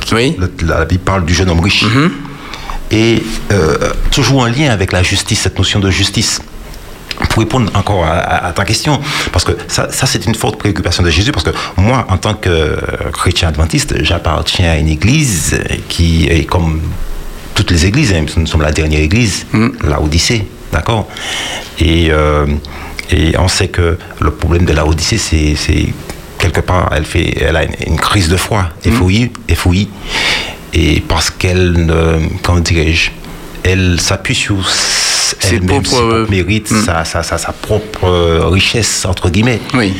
[0.05, 0.35] qui- Oui.
[0.37, 1.83] Le- la Bible parle du jeune homme riche.
[2.91, 3.77] Et euh,
[4.11, 6.41] toujours en lien avec la justice, cette notion de justice.
[7.29, 8.99] Pour répondre encore à, à- à ta question,
[9.31, 12.33] parce que ça, ça, c'est une forte préoccupation de Jésus, parce que moi, en tant
[12.33, 12.75] que euh,
[13.11, 16.81] chrétien adventiste, j'appartiens à une église qui est comme
[17.55, 19.45] toutes les églises, hein, nous sommes la dernière église,
[19.83, 21.07] la Odyssée, d'accord
[21.79, 22.45] et, euh,
[23.09, 25.87] et on sait que le problème de la Odyssée, c'est c'est
[26.39, 29.87] quelque part, elle, fait, elle a une, une crise de foi, effouillée, effouillée,
[30.73, 31.87] et parce qu'elle,
[32.43, 33.11] comment dirais-je,
[33.63, 34.65] elle s'appuie sur elle-même,
[35.39, 36.83] ses propres, propres mérites, Mm.
[36.85, 39.61] sa, sa, sa, sa propre euh, richesse, entre guillemets.
[39.73, 39.93] Oui.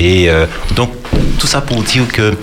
[0.00, 0.90] Et euh, donc,
[1.38, 2.34] tout ça pour dire que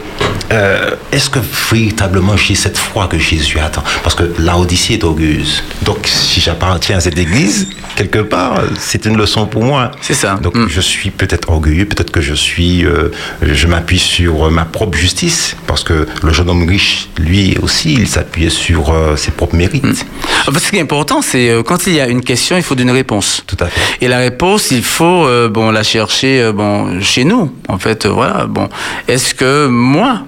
[0.52, 1.39] euh, est-ce que
[1.72, 3.84] véritablement j'ai cette foi que Jésus attend?
[4.04, 5.63] Parce que la Odyssée est orgueilleuse.
[5.82, 9.91] Donc, si j'appartiens à cette église, quelque part, c'est une leçon pour moi.
[10.02, 10.36] C'est ça.
[10.36, 10.67] Donc, Mm.
[10.70, 13.10] je suis peut-être orgueilleux, peut-être que je suis, euh,
[13.41, 18.08] je m'appuie sur ma propre justice, parce que le jeune homme riche, lui aussi, il
[18.08, 20.06] s'appuyait sur ses propres mérites.
[20.48, 22.76] En fait, ce qui est important, c'est quand il y a une question, il faut
[22.76, 23.43] une réponse.
[23.48, 23.82] Tout à fait.
[24.06, 27.46] Et la réponse, il faut bon la chercher bon chez nous.
[27.67, 28.45] En fait, euh, voilà.
[28.47, 28.69] Bon,
[29.07, 30.23] est-ce que moi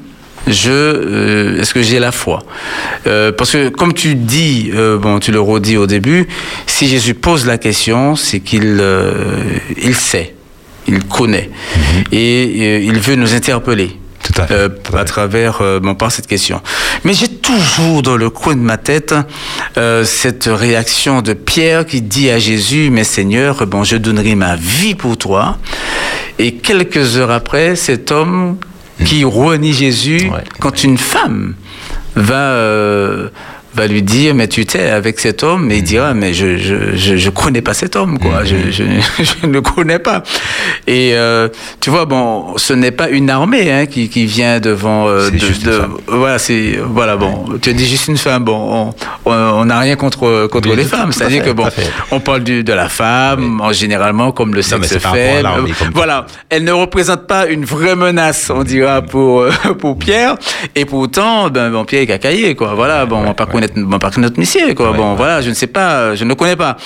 [0.48, 2.44] je, euh, est-ce que j'ai la foi?
[3.08, 6.28] Euh, Parce que comme tu dis, euh, bon, tu le redis au début,
[6.66, 8.82] si Jésus pose la question, c'est qu'il
[9.82, 10.34] il sait,
[10.88, 11.50] il connaît,
[12.12, 13.92] et euh, il veut nous interpeller.
[14.38, 14.54] À fait.
[14.54, 16.62] Euh, à travers euh, bon, par cette question.
[17.04, 19.14] Mais j'ai toujours dans le coin de ma tête
[19.78, 24.56] euh, cette réaction de Pierre qui dit à Jésus, mais Seigneur, bon, je donnerai ma
[24.56, 25.58] vie pour toi.
[26.38, 28.58] Et quelques heures après, cet homme
[29.06, 30.44] qui renie Jésus, Ouais.
[30.60, 31.56] quand une femme
[32.16, 33.30] va euh,
[33.80, 36.96] va lui dire mais tu t'es avec cet homme mais il dira mais je je,
[36.96, 38.44] je je connais pas cet homme quoi.
[38.44, 38.84] Je, je,
[39.24, 40.24] je ne connais pas.
[40.88, 41.48] Et euh,
[41.82, 45.90] tu vois bon ce n'est pas une armée hein, qui, qui vient devant euh, de-
[46.08, 48.94] voilà c'est voilà bon tu dis juste une femme bon
[49.26, 51.12] on- n'a rien contre contre les femmes.
[51.12, 51.90] c'est-à-dire fait, que bon fait.
[52.12, 56.26] on parle du, de la femme en généralement comme le sexe faible l'armée, comme- voilà.
[56.50, 60.36] elle ne représente pas une vraie menace on dira pour euh, pour Pierre.
[60.76, 62.74] Et pourtant ben bon Pierre est cacaillé quoi.
[62.76, 63.52] Voilà bon on va pas ouais.
[63.52, 65.18] connaître on va pas connaître monsieur quoi Ouais, bon ouais.
[65.18, 66.78] voilà je ne sais pas je ne le connais pas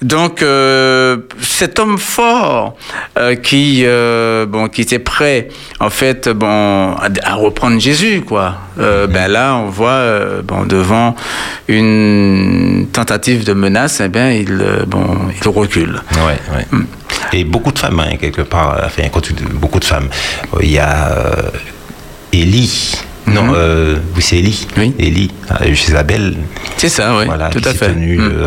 [0.00, 2.74] donc euh, cet homme fort
[3.18, 5.48] euh, qui euh, bon qui était prêt
[5.80, 10.64] en fait bon à, à reprendre Jésus quoi Euh, ben là on voit euh, bon
[10.64, 11.14] devant
[11.68, 15.04] une tentative de menace eh bien il euh, bon
[15.36, 16.66] il recule Ouais, ouais.
[17.34, 19.04] Et beaucoup de femmes, hein, quelque part, enfin,
[19.54, 20.08] beaucoup de femmes.
[20.62, 21.12] Il y a
[22.32, 22.96] Élie,
[23.26, 23.52] Non, Mhm.
[23.54, 24.66] euh, oui, c'est Élie.
[24.76, 24.92] Oui.
[24.98, 25.30] Élie,
[25.60, 26.34] euh, Isabelle.
[26.76, 27.88] C'est ça, oui, voilà, tout qui à fait.
[27.92, 28.30] tenu, Mm.
[28.32, 28.46] euh,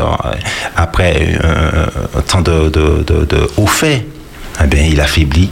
[0.75, 1.85] après euh,
[2.17, 4.03] un temps de, de, de, de hauts faits.
[4.63, 5.49] Eh bien, il affaiblit.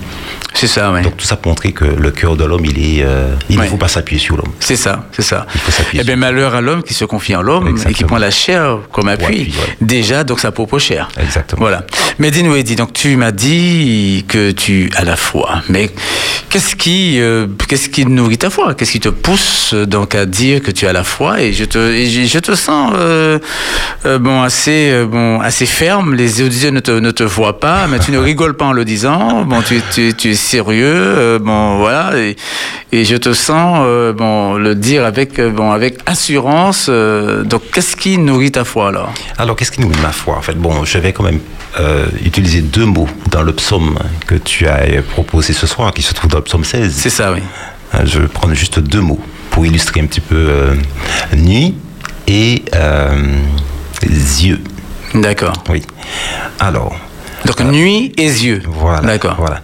[0.54, 1.02] C'est ça, oui.
[1.02, 3.66] Donc tout ça pour montrer que le cœur de l'homme, il est, euh, il Ouais.
[3.66, 4.52] ne faut pas s'appuyer sur l'homme.
[4.60, 5.46] C'est ça, c'est ça.
[5.56, 8.04] Il faut s'appuyer Eh bien, malheur à l'homme qui se confie en l'homme et qui
[8.04, 9.26] prend la chair comme appui.
[9.26, 9.78] appui, ouais.
[9.82, 11.10] Déjà, donc sa propre chair.
[11.22, 11.60] Exactement.
[11.62, 11.86] Voilà.
[12.20, 15.62] Mais dis-nous, Eddie, donc tu m'as dit que tu as la foi.
[15.70, 15.90] Mais
[16.50, 18.76] qu'est-ce qui, euh, qu'est-ce qui nourrit ta foi?
[18.76, 21.42] Qu'est-ce qui te pousse donc à dire que tu as la foi?
[21.42, 23.40] Et je te, et je, je te sens euh,
[24.20, 26.14] bon assez, bon assez ferme.
[26.14, 28.86] Les auditeurs ne te, ne te voient pas, mais tu ne rigoles pas en le
[28.86, 29.44] disant.
[29.46, 30.86] Bon, tu, tu, tu es sérieux.
[30.96, 32.18] euh, bon, voilà.
[32.18, 32.36] Et,
[32.92, 36.90] et je te sens euh, bon le dire avec euh, bon avec assurance.
[36.90, 39.12] donc, qu'est-ce qui nourrit ta foi alors?
[39.38, 40.38] Alors, qu'est-ce qui nous met ma foi?
[40.38, 41.40] En fait, bon, je vais quand même
[41.80, 46.14] euh, utiliser deux mots dans le psaume que tu as proposé ce soir, qui se
[46.14, 46.94] trouve dans le psaume 16.
[46.96, 47.40] C'est ça, oui.
[48.06, 49.20] Je vais prendre juste deux mots
[49.52, 50.76] pour illustrer un petit peu euh,
[51.36, 51.76] nuit
[52.28, 53.12] et euh,
[54.42, 54.62] yeux.
[55.14, 55.54] D'accord.
[55.70, 55.84] Oui.
[56.60, 56.96] Alors,
[57.46, 58.62] Donc nuit et yeux.
[58.68, 59.02] voilà.
[59.02, 59.36] D'accord.
[59.38, 59.62] Voilà.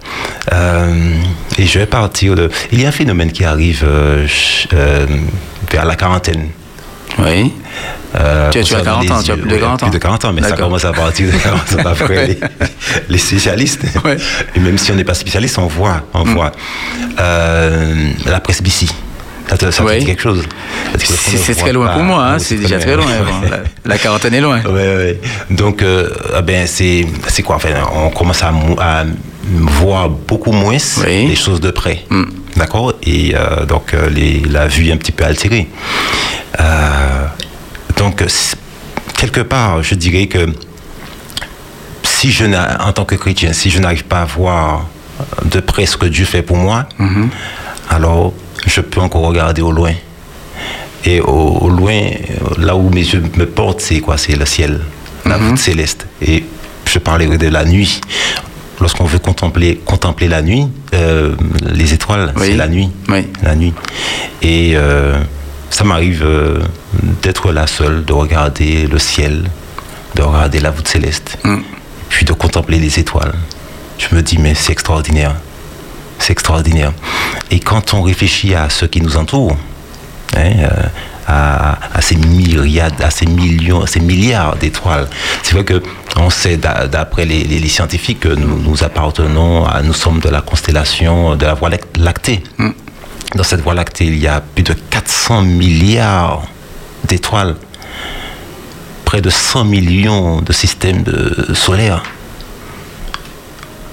[0.54, 1.14] Euh,
[1.58, 2.50] et je vais partir de.
[2.72, 4.28] Il y a un phénomène qui arrive euh,
[4.74, 5.06] euh,
[5.72, 6.50] vers la quarantaine.
[7.20, 7.54] Oui.
[8.16, 9.86] Euh, Tu as- tu as concernant 40 ans, tu as plus de Oui, 40 ans.
[9.90, 12.40] Plus de 40 ans, mais ça commence à partir de 40 ans après les,
[13.08, 13.84] les spécialistes.
[14.04, 14.18] Ouais.
[14.56, 16.34] Et même si on n'est pas spécialiste, on voit, on Mm.
[16.34, 16.52] voit
[17.20, 18.90] euh, la presbytie.
[19.50, 20.00] Ça te, ça Ouais.
[20.00, 20.44] dit quelque chose
[20.94, 21.94] que C'est très loin pas.
[21.94, 23.06] pour moi, hein, Ah, c'est déjà très loin.
[23.06, 24.62] bon, la, la quarantaine est loin.
[24.66, 25.20] Ouais, ouais.
[25.50, 27.06] Donc, euh, ah ben, c'est,
[27.44, 28.52] quoi enfin, On commence à,
[29.52, 31.28] voir beaucoup moins Oui.
[31.28, 32.06] les choses de près.
[32.10, 32.24] Mm.
[32.58, 32.94] D'accord?
[33.04, 35.68] Et euh, donc, euh, les, la vue est un petit peu altérée.
[36.60, 37.26] Euh,
[37.98, 38.24] donc,
[39.18, 40.46] quelque part, je dirais que
[42.04, 44.86] si je en tant que chrétien, si je n'arrive pas à voir
[45.46, 47.30] de près ce que Dieu fait pour moi, Mhm.
[47.90, 48.34] alors
[48.66, 49.94] je peux encore regarder au loin.
[51.06, 51.28] Et au,
[51.62, 54.18] au loin, euh, là où mes yeux me portent, c'est quoi?
[54.18, 54.80] C'est le ciel,
[55.26, 55.50] la Mhm.
[55.50, 56.06] voûte céleste.
[56.22, 56.44] Et
[56.86, 58.02] je parlerai de la nuit.
[58.82, 61.36] Lorsqu'on veut contempler, contempler la nuit, euh,
[61.74, 62.48] les étoiles, Oui.
[62.48, 62.90] c'est la nuit.
[63.10, 63.28] Oui.
[63.44, 63.74] La nuit.
[64.42, 65.18] Et euh,
[65.70, 66.60] ça m'arrive euh,
[67.22, 69.50] d'être là seul, de regarder le ciel,
[70.16, 71.58] de regarder la voûte céleste, Mm.
[72.10, 73.34] puis de contempler les étoiles.
[73.98, 75.36] Je me dis, mais c'est extraordinaire.
[76.20, 76.92] C'est extraordinaire.
[77.52, 79.56] Et quand on réfléchit à ce qui nous entoure,
[80.36, 80.70] hein, euh,
[81.28, 85.08] à, à ces myriades, à ces millions, à ces milliards d'étoiles,
[85.44, 85.82] c'est vrai que
[86.18, 90.20] on sait d'a- d'après les, les- les scientifiques que nous, nous appartenons, à, nous sommes
[90.20, 92.44] de la constellation de la Voie lac- lactée.
[92.58, 92.70] Mm.
[93.36, 96.44] Dans cette Voie lactée, il y a plus de 400 milliards
[97.08, 97.56] d'étoiles,
[99.06, 102.04] près de 100 millions de systèmes de- solaires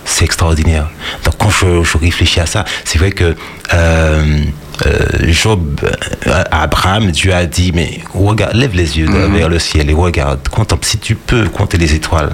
[0.06, 0.88] c'est extraordinaire.
[1.24, 3.34] Donc quand je, je réfléchis à ça, c'est vrai que
[3.74, 4.38] euh,
[4.86, 4.92] euh,
[5.28, 5.80] Job,
[6.26, 9.34] euh, Abraham, Dieu a dit, mais regarde, lève les yeux Mhm.
[9.36, 10.40] vers le ciel et regarde,
[10.82, 12.30] si tu peux compter les étoiles.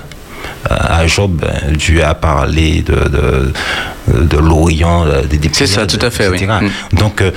[0.69, 3.53] À Job, Dieu a parlé de, de,
[4.27, 6.47] de l'Orient, des, C'est ça, tout à fait, etc.
[6.93, 6.97] Mm.
[6.99, 7.33] Donc, euh,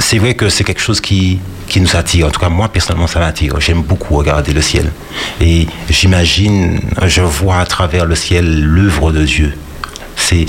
[0.00, 2.26] c'est vrai que c'est quelque chose qui, qui nous attire.
[2.26, 3.60] En tout cas, moi, personnellement, ça m'attire.
[3.60, 4.90] J'aime beaucoup regarder le ciel.
[5.40, 9.52] Et j'imagine, je vois à travers le ciel l'œuvre de Dieu.
[10.16, 10.46] C'est,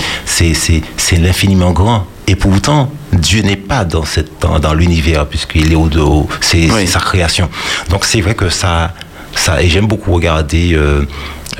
[1.18, 2.06] l'infiniment grand.
[2.26, 6.26] Et pourtant, Dieu n'est pas dans, cette, dans, dans l'univers, puisqu'il est au-dehors.
[6.40, 6.86] C'est, Oui.
[6.86, 7.48] sa création.
[7.90, 8.92] Donc, c'est vrai que ça.
[9.34, 11.04] ça et j'aime beaucoup regarder euh,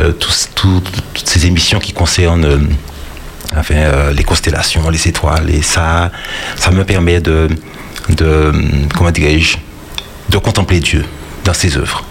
[0.01, 0.89] euh, tout- toutes
[1.25, 2.45] ces émissions qui concernent.
[2.45, 2.59] euh,
[3.57, 6.11] enfin, les constellations, les étoiles, et ça,
[6.57, 7.49] ça me permet de,
[8.11, 8.53] de
[8.97, 9.57] comment dirais-je,
[10.31, 11.05] de contempler Dieu
[11.45, 12.05] dans ses œuvres.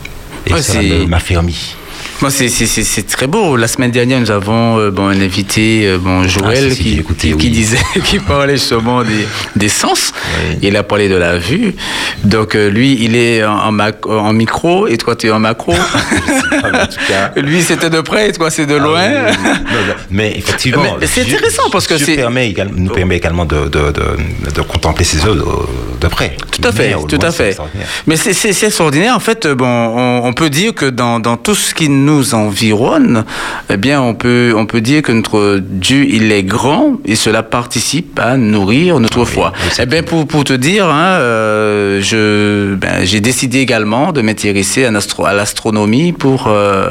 [0.47, 1.75] Et Ouais, ça m'affermit.
[2.21, 3.55] Moi, c'est- très beau.
[3.57, 6.93] La semaine dernière, nous avons euh, bon, un invité, euh, bon, Joël, Ah, si, qui,
[6.95, 7.51] j'ai écouté, qui, qui oui.
[7.51, 10.13] disait, qui parlait justement des, des sens.
[10.49, 10.57] Oui.
[10.63, 11.75] Il a parlé de la vue.
[12.23, 15.39] Donc, euh, lui, il est en, en, mac- en micro et toi, tu es en
[15.39, 15.73] macro.
[15.73, 16.71] en
[17.07, 17.31] cas.
[17.41, 19.03] lui, c'était de près et toi, c'est de loin.
[19.07, 19.47] Ah oui.
[19.47, 22.15] Non, non, mais effectivement, c'est intéressant parce que c'est-
[22.75, 25.67] nous permet également de, de, de, de contempler ses œuvres
[25.99, 26.35] de près.
[26.51, 27.47] Tout à fait, tout loin, à c'est fait.
[27.49, 27.87] extraordinaire.
[28.07, 29.15] Mais c'est- extraordinaire.
[29.15, 33.25] En fait, bon, on, on peut dire que dans, dans tout ce qui nous environne,
[33.69, 37.41] eh bien, on peut, on peut dire que notre Dieu, il est grand et cela
[37.43, 39.51] participe à nourrir notre foi.
[39.55, 44.11] oui, c'est Eh bien, pour, pour te dire, hein, euh, je, ben, j'ai décidé également
[44.11, 46.89] de m'intéresser à, l'astro- à l'astronomie pour, euh,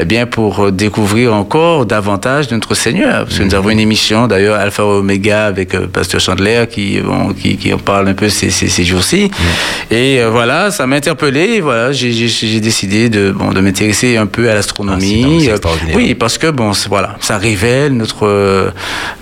[0.00, 3.24] eh bien, pour découvrir encore davantage de notre Seigneur.
[3.24, 6.98] Parce que nous avons une émission, d'ailleurs, Alpha Omega avec euh, Pasteur Chandler qui,
[7.40, 9.30] qui, qui en parle un peu ces, ces, ces jours-ci.
[9.90, 11.60] Et euh, voilà, ça m'a interpellé.
[11.60, 15.46] Voilà, j'ai, j'ai, j'ai décidé de, bon, de m'intéresser un peu à Ah, l'astronomie.
[15.46, 15.96] extraordinaire.
[15.96, 18.70] oui, parce que bon, voilà, ça révèle notre euh,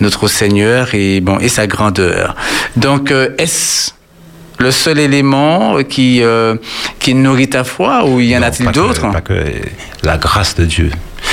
[0.00, 2.34] notre Seigneur et bon et sa grandeur.
[2.76, 3.90] Donc, euh, est-ce
[4.58, 6.54] le seul élément qui, euh,
[7.00, 9.44] qui nourrit ta foi ou y en a-t-il d'autres Pas que
[10.04, 10.90] la grâce de Dieu.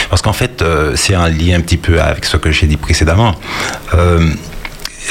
[0.10, 2.78] Parce qu'en fait, euh, c'est un lien un petit peu avec ce que j'ai dit
[2.78, 3.36] précédemment.
[3.94, 4.28] Euh,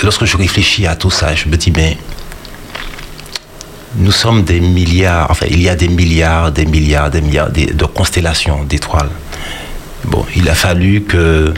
[0.02, 1.96] lorsque je réfléchis à tout ça, je me dis, mais
[3.97, 7.72] nous sommes des milliards, enfin, il y a des milliards, des milliards, des milliards de,
[7.72, 9.11] de constellations, d'étoiles.
[10.05, 11.55] Bon, il a fallu que.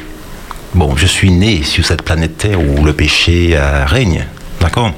[0.73, 4.25] Bon, je suis né sur cette planète Terre où le péché euh, règne,
[4.61, 4.93] d'accord?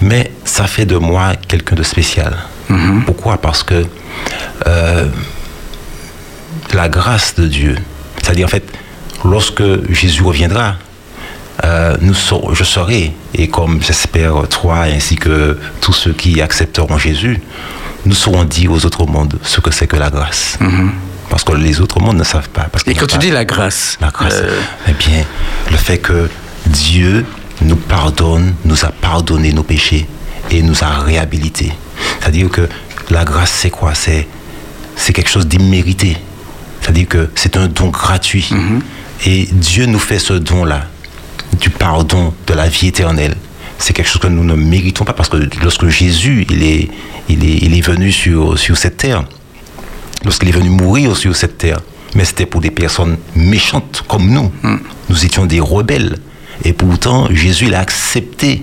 [0.00, 2.36] Mais ça fait de moi quelqu'un de spécial.
[3.06, 3.38] Pourquoi?
[3.38, 3.86] Parce que
[4.66, 5.06] euh,
[6.74, 7.76] la grâce de Dieu,
[8.20, 8.64] c'est-à-dire en fait,
[9.24, 9.62] lorsque
[9.92, 10.74] Jésus reviendra,
[11.64, 16.98] euh, nous saurons- je serai, et comme j'espère toi ainsi que tous ceux qui accepteront
[16.98, 17.40] Jésus,
[18.04, 20.58] nous saurons dire aux autres mondes ce que c'est que la grâce.
[21.28, 22.68] Parce que les autres mondes ne savent pas.
[22.70, 25.24] Parce Et quand tu pas- dis la grâce, la grâce, euh, eh bien,
[25.72, 26.30] le fait que
[26.66, 27.24] Dieu
[27.62, 30.06] nous pardonne, nous a pardonné nos péchés
[30.52, 31.72] et nous a réhabilités.
[32.20, 32.68] C'est-à-dire que
[33.10, 33.94] la grâce, c'est quoi?
[33.94, 34.28] C'est
[34.94, 36.16] c'est quelque chose d'immérité.
[36.80, 38.48] C'est-à-dire que c'est un don gratuit.
[39.26, 40.82] Et Dieu nous fait ce don-là,
[41.60, 43.34] du pardon, de la vie éternelle.
[43.78, 46.88] C'est quelque chose que nous ne méritons pas parce que lorsque Jésus il est,
[47.28, 49.24] il est, il est venu sur, sur cette terre,
[50.24, 51.80] lorsqu'il est venu mourir sur cette terre,
[52.14, 54.50] mais c'était pour des personnes méchantes comme nous.
[55.08, 56.16] Nous étions des rebelles.
[56.64, 58.62] Et pourtant, Jésus a accepté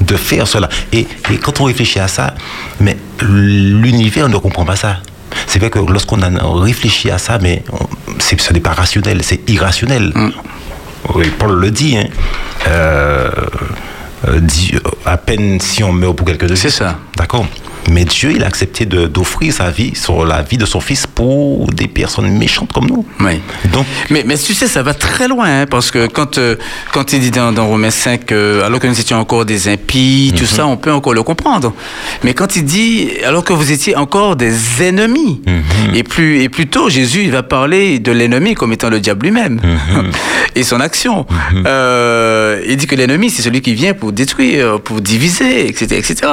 [0.00, 0.68] de faire cela.
[0.92, 2.34] Et, et quand on réfléchit à ça,
[2.80, 5.00] mais l'univers ne comprend pas ça.
[5.46, 6.30] C'est vrai que lorsqu'on a
[6.62, 7.86] réfléchi à ça, mais on-
[8.18, 10.12] ce n'est pas rationnel, c'est irrationnel.
[11.14, 11.96] Oui, Paul le dit.
[11.96, 12.06] hein.
[12.68, 13.30] Euh,
[14.28, 16.58] euh, Dieu- à peine si on meurt pour quelque chose.
[16.58, 16.98] C'est ça.
[17.16, 17.46] D'accord.
[17.90, 21.66] Mais Dieu, il a accepté d'offrir sa vie, sur la vie de son fils, pour
[21.68, 23.04] des personnes méchantes comme nous.
[23.20, 23.40] Oui.
[23.72, 26.56] Donc, Mais, mais tu sais, ça va très loin, hein, parce que quand, euh,
[26.92, 30.32] quand il dit dans, dans Romains 5, euh, alors que nous étions encore des impies,
[30.36, 31.72] tout ça, on peut encore le comprendre.
[32.22, 35.42] Mais quand il dit, alors que vous étiez encore des ennemis,
[35.94, 39.26] et, plus, et plus tôt, Jésus, il va parler de l'ennemi comme étant le diable
[39.26, 39.60] lui-même,
[40.54, 41.26] et son action.
[41.66, 45.96] Euh, il dit que l'ennemi, c'est celui qui vient pour détruire, pour diviser, etc.
[45.96, 46.32] etc.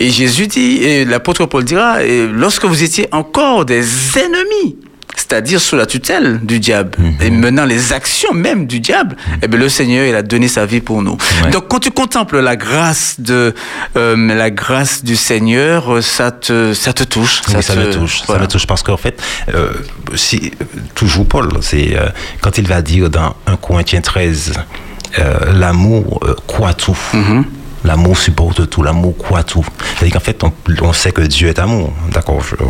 [0.00, 3.84] Et Jésus dit, et l'apôtre Paul dira, et lorsque vous étiez encore des
[4.18, 4.76] ennemis,
[5.16, 9.58] c'est-à-dire sous la tutelle du diable, et menant les actions même du diable, eh bien,
[9.58, 11.16] le Seigneur, il a donné sa vie pour nous.
[11.42, 11.50] Ouais.
[11.50, 13.54] Donc, quand tu contemples la grâce de,
[13.96, 17.40] euh, la grâce du Seigneur, euh, ça te, ça te touche.
[17.48, 18.22] oui, ça, te- me touche.
[18.26, 18.42] voilà.
[18.42, 19.20] Ça me touche parce qu'en fait,
[19.54, 19.70] euh,
[20.14, 20.52] si,
[20.94, 22.08] toujours Paul, c'est euh,
[22.42, 24.52] quand il va dire dans 1 Corinthiens 13,
[25.18, 26.98] euh, l'amour croit tout.
[27.86, 29.64] L'amour supporte tout, l'amour croit tout.
[29.96, 31.92] C'est-à-dire qu'en fait, on, on sait que Dieu est amour.
[32.12, 32.64] D'accord euh,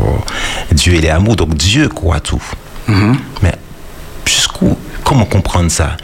[0.73, 2.43] Dieu, il est amour, donc Dieu croit tout.
[3.43, 3.53] Mais
[4.27, 5.97] jusqu'où, comment comprendre ça?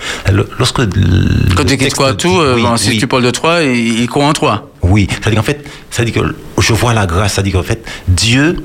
[0.58, 2.98] Lorsque le- Quand tu texte quoi dit- tout, euh, oui, bon, si oui.
[2.98, 4.70] tu parles de toi, il, il croit en toi.
[4.82, 8.56] Oui, c'est-à-dire qu'en fait, c'est-à-dire que je vois la grâce, c'est-à-dire qu'en fait, Dieu,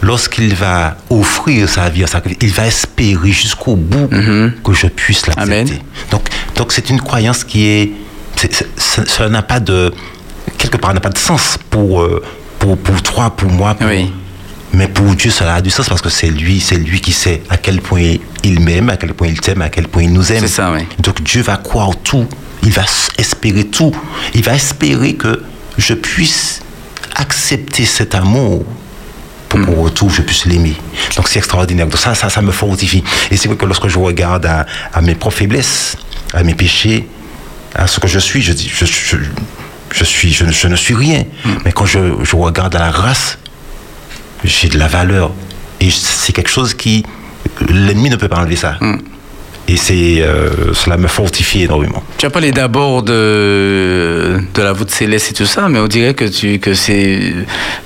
[0.00, 2.04] lorsqu'il va offrir sa vie
[2.40, 5.80] il va espérer jusqu'au bout que je puisse l'accepter.
[6.12, 6.22] Donc,
[6.54, 7.90] donc c'est une croyance qui est,
[8.76, 9.92] ça n'a pas de,
[10.58, 12.22] quelque part, n'a pas de sens pour, euh,
[12.58, 14.12] pour, pour toi, pour moi, pour- Oui.
[14.72, 17.42] mais pour Dieu, cela a du sens parce que c'est lui, c'est lui qui sait
[17.48, 20.30] à quel point il m'aime, à quel point il t'aime, à quel point il nous
[20.32, 20.40] aime.
[20.40, 20.80] C'est ça, oui.
[21.00, 22.26] Donc Dieu va croire tout,
[22.62, 22.82] il va
[23.18, 23.92] espérer tout,
[24.34, 25.42] il va espérer que
[25.76, 26.60] je puisse
[27.16, 28.64] accepter cet amour
[29.48, 30.76] pour qu'au retour je puisse l'aimer.
[31.16, 31.86] Donc c'est extraordinaire.
[31.86, 33.02] Donc ça, ça, ça me fortifie.
[33.30, 35.96] Et c'est vrai que lorsque je regarde à, à mes propres faiblesses,
[36.34, 37.08] à mes péchés,
[37.78, 39.16] à ce que je suis, je dis, je, je,
[39.92, 41.24] je suis, je, ne- je ne suis rien.
[41.64, 43.38] Mais quand je, je regarde à la grâce,
[44.44, 45.32] j'ai de la valeur.
[45.80, 47.04] Et c'est quelque chose qui,
[47.68, 48.78] l'ennemi ne peut pas enlever ça.
[49.70, 52.02] Et c'est, euh, cela me fortifie énormément.
[52.16, 56.14] Tu as parlé d'abord de, de la voûte céleste et tout ça, mais on dirait
[56.14, 57.34] que, tu, que c'est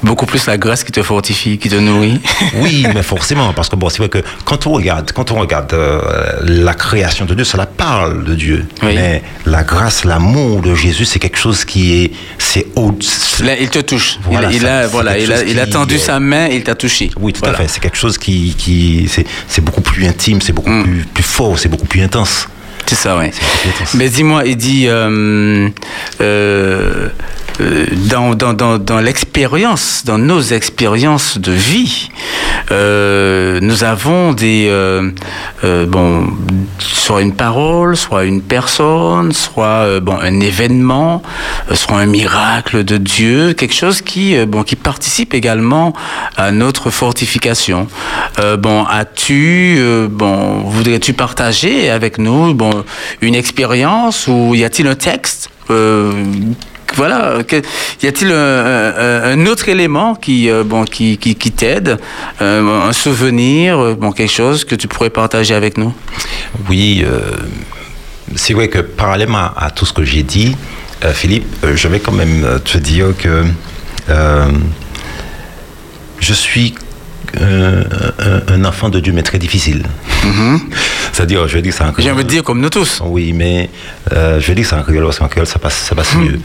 [0.03, 2.21] beaucoup plus la grâce qui te fortifie, qui te nourrit.
[2.57, 5.73] Oui, mais forcément, parce que bon, c'est vrai que quand on regarde, quand on regarde
[5.75, 6.01] euh,
[6.45, 8.65] la création de Dieu, cela parle de Dieu.
[8.83, 8.93] Oui.
[8.95, 12.93] Mais la grâce, l'amour de Jésus, c'est quelque chose qui est, c'est au.
[13.43, 14.19] Là, il te touche.
[14.21, 16.63] Il- Voilà, il, ça, a, voilà, il, a, il a tendu sa main et il
[16.63, 17.11] t'a touché.
[17.21, 17.59] Oui, tout Voilà.
[17.59, 17.69] à fait.
[17.69, 20.85] C'est quelque chose qui, qui c'est, c'est beaucoup plus intime, c'est beaucoup Mm.
[20.85, 22.49] plus, plus fort, c'est beaucoup plus intense.
[22.87, 23.33] C'est ça, intense.
[23.95, 25.69] Mais dis-moi, il dit, euh,
[26.21, 27.09] euh,
[27.61, 32.09] euh, dans, dans, dans, dans l'expérience, dans nos expériences de vie,
[32.71, 35.11] euh, nous avons des, euh,
[35.65, 36.29] euh, bon,
[36.79, 41.23] soit une parole, soit une personne, soit euh, bon, un événement,
[41.73, 45.93] soit un miracle de Dieu, quelque chose qui, bon, qui participe également
[46.37, 47.87] à notre fortification.
[48.59, 49.79] Bon, as-tu,
[50.11, 52.85] bon, voudrais-tu partager avec nous, bon,
[53.21, 56.13] une expérience ou y a-t-il un texte euh,
[56.95, 57.39] voilà,
[58.03, 61.99] y a-t-il un, un- un autre élément qui, euh, bon, qui, qui, qui t'aide,
[62.41, 65.93] euh, un souvenir, euh, bon, quelque chose que tu pourrais partager avec nous?
[66.69, 67.21] Oui, euh,
[68.37, 70.57] c'est vrai que parallèlement à, à tout ce que j'ai dit,
[71.05, 73.45] euh, Philippe, euh, je vais quand même euh, te dire que
[74.09, 74.47] euh,
[76.21, 76.75] je suis
[77.41, 77.83] euh,
[78.49, 79.83] un, enfant de Dieu, mais très difficile.
[81.13, 82.13] C'est-à-dire, je dire ça en J'ai créole.
[82.15, 83.01] envie de dire comme nous tous.
[83.05, 83.71] Oui, mais
[84.13, 86.39] euh, je dire ça en créole, parce qu'en créole, ça passe, ça passe mieux.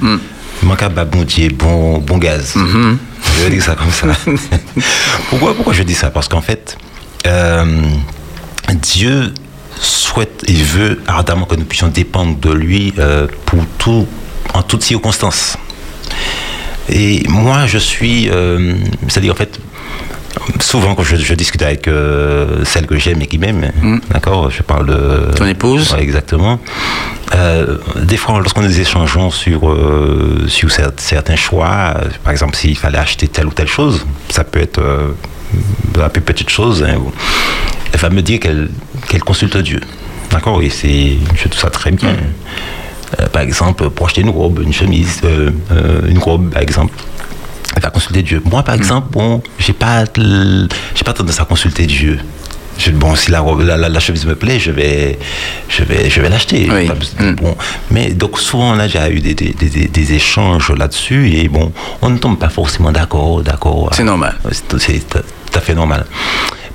[0.63, 2.55] Manque à bon Dieu, bon, bon gaz.
[2.55, 4.07] Je vais dire ça comme ça.
[5.29, 6.09] pourquoi, pourquoi je dis ça?
[6.09, 6.77] Parce qu'en fait,
[7.25, 7.81] euh,
[8.73, 9.33] Dieu
[9.79, 14.07] souhaite et veut ardemment que nous puissions dépendre de lui euh, pour tout,
[14.53, 15.57] en toutes circonstances.
[16.89, 18.75] Et moi, je suis, euh,
[19.07, 19.59] c'est-à-dire en fait,
[20.59, 23.71] souvent quand je, je discute avec euh, celle que j'aime et qui m'aime,
[24.11, 26.59] d'accord, je parle de Ton épouse Ouais, exactement.
[27.35, 32.97] Euh, des fois, lorsqu'on nous échangeons sur euh, sur certains choix, par exemple, s'il fallait
[32.97, 34.81] acheter telle ou telle chose, ça peut être
[35.97, 36.83] la plus petite chose.
[36.83, 36.97] hein,
[37.93, 39.81] elle va me dire qu'elle consulte Dieu,
[40.31, 42.09] d'accord, et c'est je trouve ça très bien.
[43.21, 45.21] Euh, par exemple, pour acheter une robe, une chemise,
[46.09, 46.93] une robe, par exemple.
[47.81, 48.41] Va consulter Dieu.
[48.43, 50.03] Moi, par exemple, bon, j'ai pas,
[50.95, 52.19] j'ai pas tendance à consulter Dieu.
[52.79, 55.17] Je- bon, si la, la, la- la chemise me plaît, je vais,
[55.69, 56.67] je vais, je vais l'acheter.
[56.71, 56.87] Oui.
[57.19, 57.35] Mm.
[57.35, 57.55] Bon,
[57.91, 61.71] mais donc souvent a déjà eu des, des, des- des échanges là-dessus et bon,
[62.01, 63.89] on ne tombe pas forcément d'accord, d'accord.
[63.93, 64.35] C'est normal.
[64.43, 65.19] Ouais, C'est tout c'est tout
[65.53, 66.05] à fait normal.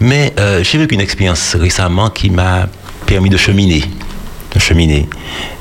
[0.01, 2.67] Mais euh, j'ai vécu une expérience récemment qui m'a
[3.07, 3.85] permis de cheminer.
[4.63, 5.09] De cheminer.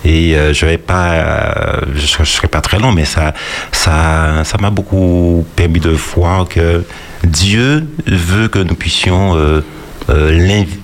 [0.05, 3.33] Et euh, je vais pas, euh, je ne serai pas très long, mais ça,
[3.71, 6.83] ça, ça m'a beaucoup permis de voir que
[7.23, 9.63] Dieu veut que nous puissions euh,
[10.09, 10.77] euh, l'inv-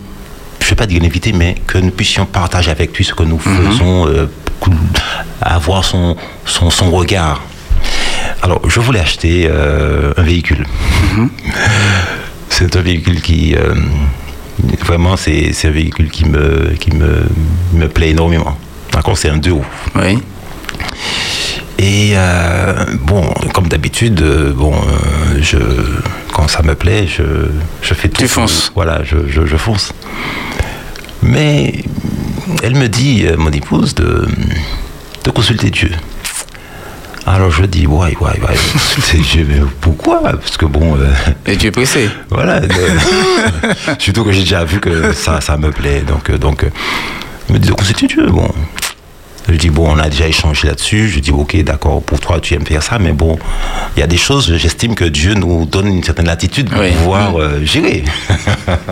[0.60, 3.22] je ne vais pas dire l'inviter, mais que nous puissions partager avec lui ce que
[3.24, 4.26] nous faisons, euh,
[5.40, 7.42] avoir son, son, son regard.
[8.42, 9.48] Alors, je voulais acheter
[10.18, 10.66] un véhicule.
[12.50, 13.56] C'est un véhicule qui.
[14.86, 17.24] Vraiment, c'est un véhicule qui me, qui me,
[17.74, 18.58] me plaît énormément.
[18.92, 19.66] D'accord, c'est un 2 roues.
[19.96, 20.18] Oui.
[21.80, 25.58] Et euh, bon, comme d'habitude, euh, bon, euh, je,
[26.34, 27.24] quand ça me plaît, je,
[27.82, 28.22] je fais tout.
[28.22, 28.72] Tu fonces.
[28.74, 29.94] Voilà, je, je, je fonce.
[31.22, 31.84] Mais
[32.64, 34.28] elle me dit, mon épouse, de,
[35.24, 35.92] de consulter Dieu.
[37.30, 40.22] Alors je dis, ouais, ouais, ouais, consulter Dieu, mais pourquoi?
[40.22, 41.12] Parce que bon, euh,
[41.46, 42.10] Et tu es pressé.
[42.30, 42.56] voilà.
[42.62, 46.02] euh, surtout que j'ai déjà vu que ça, ça me plaît.
[46.08, 46.70] Donc, euh, donc euh,
[47.50, 48.28] elle me dit de consulter Dieu.
[48.28, 48.50] Bon.
[49.50, 51.10] Je dis, bon, on a déjà échangé là-dessus.
[51.10, 53.38] Je dis, ok, d'accord, pour toi, tu aimes faire ça, mais bon,
[53.96, 56.92] il y a des choses, j'estime que Dieu nous donne une certaine latitude pour Oui.
[56.92, 58.04] pouvoir euh, gérer.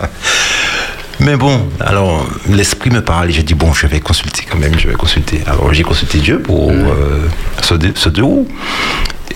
[1.20, 4.78] mais bon, alors, l'esprit me parle et je dis, bon, je vais consulter quand même,
[4.78, 5.42] je vais consulter.
[5.46, 7.28] Alors, j'ai consulté Dieu pour euh,
[7.62, 8.48] ce, deux, ce deux roues.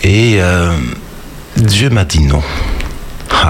[0.02, 0.72] Et euh,
[1.56, 2.42] Dieu m'a dit non.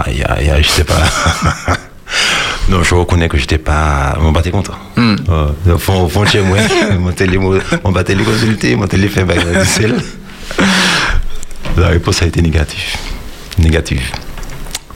[0.05, 1.01] Aïe, aïe, aïe, je sais pas.
[2.69, 4.17] non, je reconnais que j'étais pas.
[4.21, 4.75] Mon battait content.
[4.97, 5.17] Hmm.
[5.29, 6.59] Euh, fond, fond chez moi,
[6.99, 9.97] mon télé, mon battait les consulter, mon télé fait bagarre de sel.
[11.77, 12.97] La réponse a été négative.
[13.59, 14.03] Négative.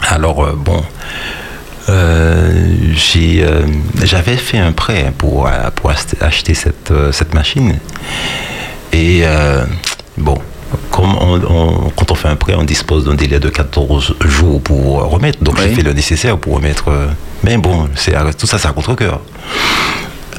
[0.08, 0.82] Alors, euh, bon.
[1.88, 2.52] Euh,
[2.94, 3.62] j'ai, euh,
[4.02, 7.78] j'avais fait un prêt pour, euh, pour ach- acheter cette, cette machine.
[8.92, 9.22] Et
[10.16, 10.38] bon,
[10.90, 14.60] comme on- on- quand on fait un prêt, on dispose d'un délai de 14 jours
[14.62, 15.42] pour remettre.
[15.42, 16.90] Donc j'ai fait le nécessaire pour remettre.
[17.42, 19.20] mais bon, c'est, tout ça, c'est à contre-coeur.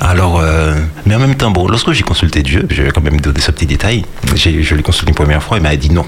[0.01, 0.73] Alors, euh,
[1.05, 3.51] mais en même temps, bon, lorsque j'ai consulté Dieu, je vais quand même donner ce
[3.51, 4.03] petit détail,
[4.35, 6.05] je l'ai consulté une première fois, il m'a dit non.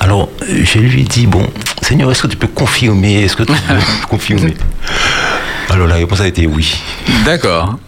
[0.00, 1.46] Alors, je lui ai dit, bon,
[1.82, 4.54] Seigneur, est-ce que tu peux confirmer Est-ce que tu peux confirmer?
[5.70, 6.80] Alors, la réponse a été oui.
[7.24, 7.78] D'accord.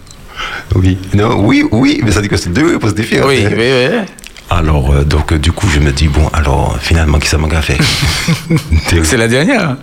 [0.75, 0.99] Oui.
[1.15, 3.29] Non, oui, oui, mais ça dit que c'est deux réponses différentes.
[3.29, 3.99] Oui, oui, oui.
[4.53, 7.49] Alors, euh, donc, euh, du coup, je me dis, bon, alors, finalement, qui ça m'a
[7.63, 7.79] fait?
[9.05, 9.77] C'est la dernière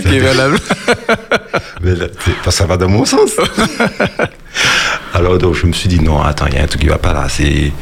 [0.00, 0.60] qui est valable.
[1.82, 2.06] Mais là,
[2.50, 3.30] ça va dans mon sens.
[5.14, 6.98] Alors donc je me suis dit non, attends, il y a un truc qui va
[6.98, 7.26] pas là.
[7.28, 7.72] C'est,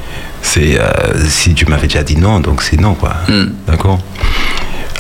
[0.43, 0.85] c'est euh,
[1.29, 3.14] si tu m'avais déjà dit non, donc c'est non quoi.
[3.66, 3.99] D'accord?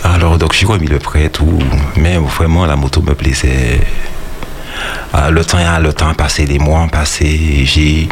[0.04, 1.58] Alors donc j'ai remis le prêt tout,
[1.96, 3.80] mais vraiment la moto me plaisait.
[5.12, 7.26] Ah, le temps, a- le temps a passé, les mois ont passé.
[7.26, 8.08] et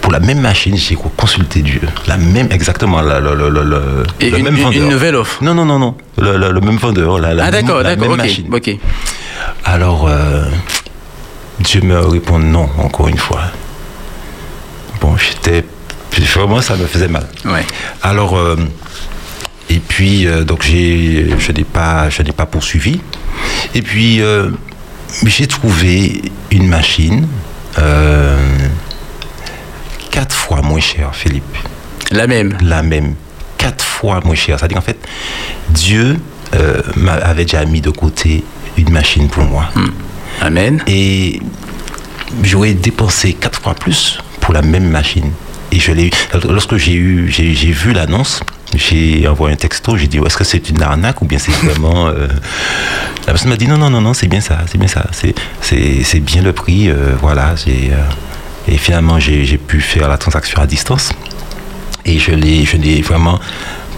[0.00, 1.80] Pour la même machine, j'ai consulté Dieu.
[2.06, 4.82] La même, exactement, la- le- le- Et le une, même vendeur.
[4.82, 5.42] une nouvelle offre.
[5.42, 5.94] Non, non, non, non.
[6.16, 7.18] Le, le- le même vendeur.
[7.18, 8.46] La, la Ah d'accord, la d'accord, même machine.
[8.54, 8.70] ok.
[9.64, 10.44] Alors, euh,
[11.60, 13.42] Dieu me répond non, encore une fois.
[15.00, 15.64] Bon, j'étais.
[16.34, 17.26] Vraiment, ça me faisait mal.
[17.44, 17.64] Ouais.
[18.02, 18.56] Alors, euh,
[19.70, 23.00] et puis, euh, donc, j'ai, je n'ai pas, je pas poursuivi.
[23.74, 24.50] Et puis, euh,
[25.26, 27.28] j'ai trouvé une machine
[27.78, 28.36] euh,
[30.68, 31.56] moins chère, Philippe.
[32.10, 32.56] La même.
[32.62, 33.14] La même.
[33.56, 34.58] Quatre fois moins cher.
[34.58, 34.98] C'est-à-dire, en fait,
[35.70, 36.18] Dieu
[36.54, 38.44] euh, m'avait déjà mis de côté
[38.76, 39.64] une machine pour moi.
[39.74, 39.88] Hmm.
[40.40, 40.82] Amen.
[40.86, 41.40] Et
[42.42, 45.30] j'aurais dépensé quatre fois plus pour la même machine.
[45.72, 46.10] Et je l'ai eu.
[46.48, 48.40] Lorsque j'ai eu, j'ai, vu l'annonce,
[48.74, 52.06] j'ai envoyé un texto, j'ai dit est-ce que c'est une arnaque ou bien c'est vraiment.
[52.08, 52.28] euh,
[53.26, 55.34] La personne m'a dit non, non, non, non, c'est bien ça, c'est bien ça, c'est,
[55.60, 57.54] c'est, c'est bien le prix, euh, voilà.
[57.56, 57.96] J'ai, euh,
[58.68, 61.12] et finalement, j'ai, pu faire la transaction à distance.
[62.04, 62.64] Et je l'ai,
[63.02, 63.40] vraiment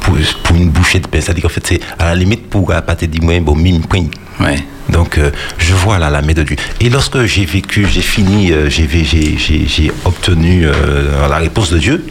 [0.00, 1.20] pour, pour une bouchée de pain.
[1.20, 4.04] C'est-à-dire qu'en fait, c'est à la limite pour à partir du moins, bon, mime, point.
[4.38, 4.62] Ouais.
[4.88, 6.56] Donc, euh, je vois là la main de Dieu.
[6.80, 12.04] Et lorsque j'ai vécu, j'ai fini, euh, j'ai, obtenu euh, la réponse de Dieu,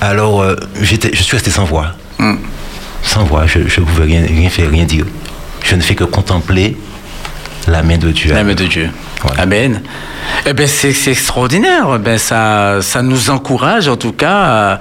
[0.00, 0.44] alors
[0.80, 1.94] j'étais, je suis resté sans voix.
[2.18, 2.34] Mm.
[3.02, 5.06] Sans voix, je ne pouvais rien, rien faire, rien dire.
[5.64, 6.76] Je ne fais que contempler
[7.66, 8.32] la main de Dieu.
[8.32, 8.90] La main de Dieu.
[9.22, 9.42] Voilà.
[9.42, 9.82] Amen.
[10.46, 11.86] Eh ben c'est extraordinaire.
[11.94, 14.78] Eh Ben ça ça nous encourage en tout cas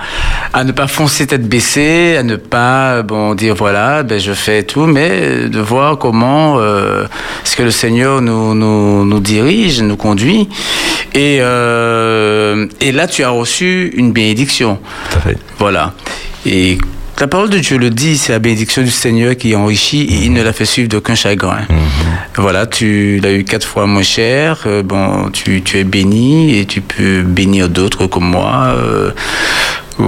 [0.54, 4.34] à, à ne pas foncer tête baissée, à ne pas bon dire voilà ben je
[4.34, 7.06] fais tout, mais de voir comment euh,
[7.44, 10.48] ce que le Seigneur nous nous, nous dirige, nous conduit.
[11.14, 14.80] Et euh, et là tu as reçu une bénédiction.
[15.10, 15.38] Tout à fait.
[15.60, 15.94] Voilà.
[16.46, 16.78] Et
[17.20, 20.34] la parole de Dieu le dit, c'est la bénédiction du Seigneur qui enrichit et il
[20.34, 21.62] ne la fait suivre d'aucun chagrin.
[22.36, 26.66] Voilà, tu l'as eu quatre fois moins cher, euh, bon, tu, tu es béni et
[26.66, 28.76] tu peux bénir d'autres comme moi.
[28.78, 29.12] euh,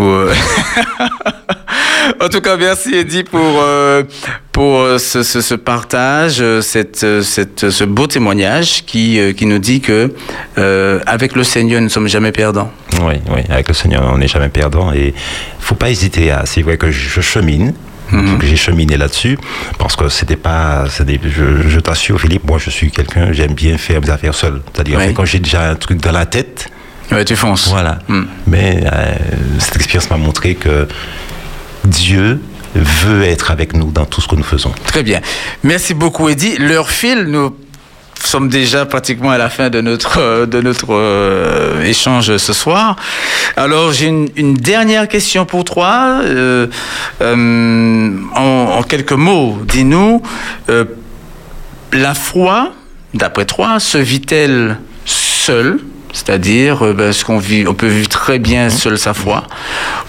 [2.22, 4.04] en tout cas, merci Eddie pour, euh,
[4.52, 9.60] pour euh, ce, ce, ce partage, euh, cette, cette, ce beau témoignage qui, qui nous
[9.60, 10.14] dit que
[10.58, 12.72] euh, avec le Seigneur, nous ne sommes jamais perdants.
[13.02, 14.92] Oui, oui, avec le Seigneur, on n'est jamais perdant.
[14.94, 15.14] Et
[15.60, 16.46] faut pas hésiter à.
[16.46, 17.74] C'est vrai que je, chemine.
[18.12, 18.40] Mhm.
[18.42, 19.38] J'ai cheminé là-dessus
[19.78, 20.86] parce que c'était pas.
[20.88, 24.62] Je, je t'assure, Philippe, moi je suis quelqu'un, j'aime bien faire mes affaires seul.
[24.74, 25.14] C'est-à-dire, Oui.
[25.14, 26.70] quand j'ai déjà un truc dans la tête,
[27.12, 27.68] Ouais, tu fonces.
[27.70, 28.00] voilà.
[28.08, 28.24] Mm.
[28.48, 29.16] Mais euh,
[29.60, 30.88] cette expérience m'a montré que
[31.86, 32.40] Dieu
[32.76, 34.72] veut être avec nous dans tout ce que nous faisons.
[34.86, 35.22] Très bien.
[35.64, 36.58] Merci beaucoup, Eddy.
[36.58, 37.24] L'heure file.
[37.24, 37.56] Nous
[38.24, 42.96] sommes déjà pratiquement à la fin de notre, euh, de notre euh, échange ce soir.
[43.56, 46.20] Alors, j'ai une, une dernière question pour toi.
[46.24, 46.68] Euh,
[47.22, 48.42] euh, en,
[48.78, 50.22] en quelques mots, dis-nous,
[50.70, 50.86] euh,
[51.94, 52.74] la foi,
[53.16, 55.80] d'après toi, se vit-elle seule?
[56.12, 59.44] C'est-à-dire, euh, ben, ce qu'on vit, on peut vivre très bien seul sa foi,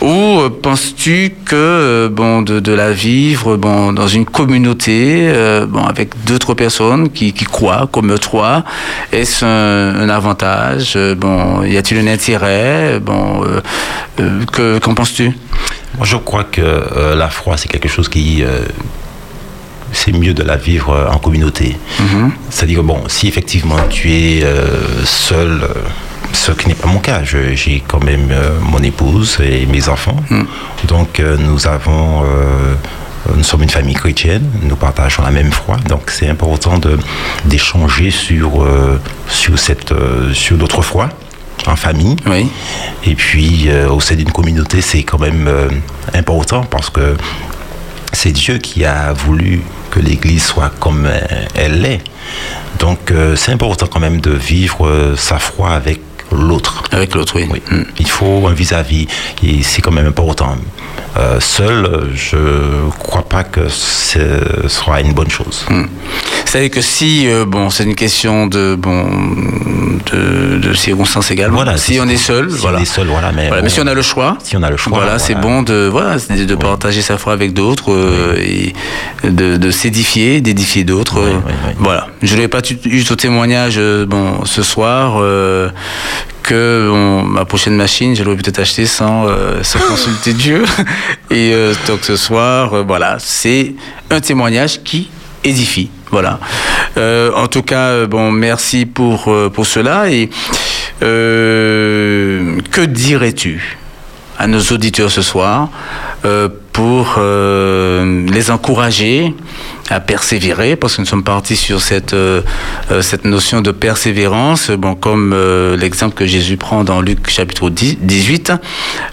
[0.01, 0.07] ou
[0.41, 5.85] euh, penses-tu que euh, bon de, de la vivre bon dans une communauté, euh, bon
[5.85, 8.65] avec d'autres personnes qui, qui croient comme toi,
[9.13, 13.61] est-ce un, un avantage Bon, y a-t-il un intérêt Bon, euh,
[14.21, 15.33] euh, que qu'en penses-tu?
[15.97, 18.45] Moi, je crois que la foi, c'est quelque chose qui.
[19.93, 21.77] C'est mieux de la vivre euh, en communauté.
[22.01, 22.33] Mhm.
[22.51, 25.69] C'est-à-dire, bon, si effectivement tu es euh, seul, euh,
[26.33, 29.89] ce qui n'est pas mon cas, je- j'ai quand même euh, mon épouse et mes
[29.89, 30.17] enfants.
[30.87, 32.23] Donc, euh, nous avons.
[33.37, 36.99] nous sommes une famille chrétienne, nous partageons la même foi, donc c'est important de-
[37.45, 38.67] d'échanger sur,
[39.29, 39.93] sur, cette,
[40.33, 41.11] sur notre foi
[41.67, 42.17] en famille.
[42.27, 42.49] Oui.
[43.05, 45.49] Et puis, au sein d'une communauté, c'est quand même
[46.15, 47.17] important parce que
[48.13, 49.61] c'est Dieu qui a voulu
[49.91, 51.21] que l'Église soit comme euh,
[51.55, 52.01] elle l'est.
[52.79, 56.01] Donc, euh, c'est important quand même de vivre euh, sa foi avec
[56.33, 56.85] l'autre.
[56.93, 57.49] Avec l'autre, oui.
[57.51, 57.63] Oui.
[57.71, 57.83] Mm.
[57.99, 59.07] Il faut un vis-à-vis
[59.43, 60.57] et c'est quand même important.
[61.17, 62.37] Euh, seul, je
[63.01, 65.67] crois pas que ce sera une bonne chose.
[66.45, 69.07] C'est-à-dire que si, euh, bon, c'est une question de, bon,
[70.13, 71.57] de, de circonstances également.
[71.57, 72.79] Voilà, si on est seul, si voilà.
[72.79, 74.71] on est seul, voilà, mais Voilà, mais si on a le choix, si on a
[74.71, 78.73] le choix, voilà, c'est bon de, voilà, de partager sa foi avec d'autres euh, et
[79.25, 81.21] de, de s'édifier, d'édifier d'autres.
[81.21, 81.73] Oui, oui, oui.
[81.79, 82.07] Voilà.
[82.23, 85.21] Je n'ai pas eu ton témoignage, bon, ce soir.
[86.51, 90.65] Que ma prochaine machine, je l'aurais peut-être acheté sans, euh, sans consulter Dieu.
[91.31, 93.75] Et euh, donc ce soir, euh, voilà, c'est
[94.11, 95.09] un témoignage qui
[95.45, 95.91] édifie.
[96.11, 96.41] Voilà.
[96.97, 100.11] Euh, en tout cas, bon, merci pour, pour cela.
[100.11, 100.29] Et
[101.01, 103.79] que dirais-tu
[104.37, 105.69] à nos auditeurs ce soir?
[106.73, 109.35] Pour euh, les encourager
[109.91, 112.43] à persévérer parce que nous sommes partis sur cette euh,
[112.91, 117.71] euh, cette notion de persévérance bon comme euh, l'exemple que Jésus prend dans Luc chapitre
[117.71, 118.53] 10 18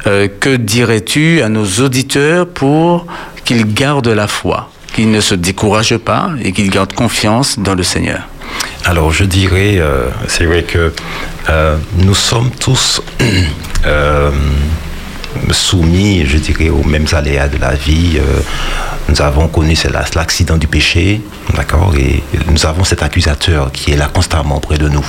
[0.06, 3.06] euh, que dirais-tu à nos auditeurs pour
[3.44, 7.84] qu'ils gardent la foi qu'ils ne se découragent pas et qu'ils gardent confiance dans le
[7.84, 8.22] Seigneur?
[8.86, 10.94] Alors je dirais, euh, c'est vrai que
[11.50, 13.02] euh, nous sommes tous
[13.86, 14.32] euh,
[15.52, 18.18] soumis, je dirais, aux mêmes aléas de la vie.
[18.18, 18.42] Euh,
[19.10, 19.76] nous avons connu
[20.16, 21.22] l'accident du péché,
[21.56, 25.06] d'accord, et nous avons cet accusateur qui est là constamment près de nous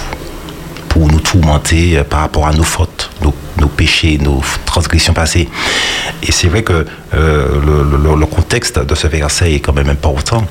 [0.89, 5.49] pour nous tourmenter euh, par rapport à nos fautes, nos, péchés, nos transgressions passées.
[6.23, 10.45] Et c'est vrai que euh, le, contexte de ce verset est quand même important.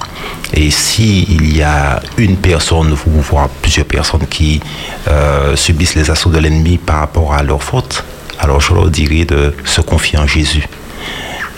[0.53, 4.61] Et s'il y a une personne, voire plusieurs personnes qui
[5.55, 8.03] subissent les assauts de l'ennemi par rapport à leur faute,
[8.39, 10.67] alors je leur dirais de se confier en Jésus.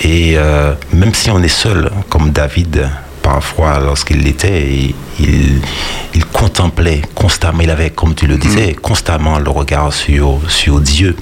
[0.02, 2.90] Et euh, même si on est seul, comme David,
[3.22, 5.62] parfois lorsqu'il l'était, il,
[6.16, 8.76] il, contemplait constamment, il avait, comme tu le disais, mm.
[8.76, 11.16] constamment le regard sur, sur Dieu.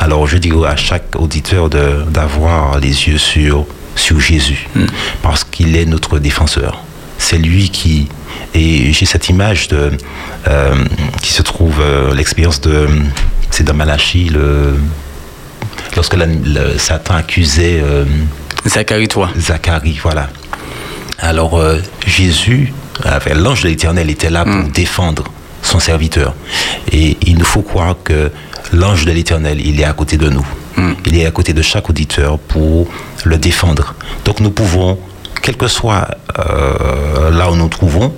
[0.00, 4.86] Alors je dis à chaque auditeur d'avoir les yeux sur, sur Jésus, mm.
[5.22, 6.82] parce qu'il est notre défenseur.
[7.18, 8.08] C'est lui qui...
[8.54, 9.92] Et j'ai cette image de,
[10.48, 10.74] euh,
[11.22, 12.88] qui se trouve, euh, l'expérience de...
[13.50, 14.74] C'est dans Malachi, le,
[15.94, 17.80] lorsque le, Satan accusait...
[17.82, 18.04] Euh,
[18.66, 19.30] Zacharie, toi.
[19.38, 20.28] Zacharie, voilà.
[21.18, 22.72] Alors euh, Jésus,
[23.34, 24.70] l'ange de l'Éternel était là pour mm.
[24.72, 25.24] défendre
[25.62, 26.34] son serviteur.
[26.92, 28.30] Et il nous faut croire que
[28.72, 30.46] l'ange de l'Éternel, il est à côté de nous.
[30.76, 30.92] Mm.
[31.06, 32.88] Il est à côté de chaque auditeur pour
[33.24, 33.94] le défendre.
[34.24, 34.98] Donc nous pouvons,
[35.42, 38.12] quel que soit euh, là où nous trouvons,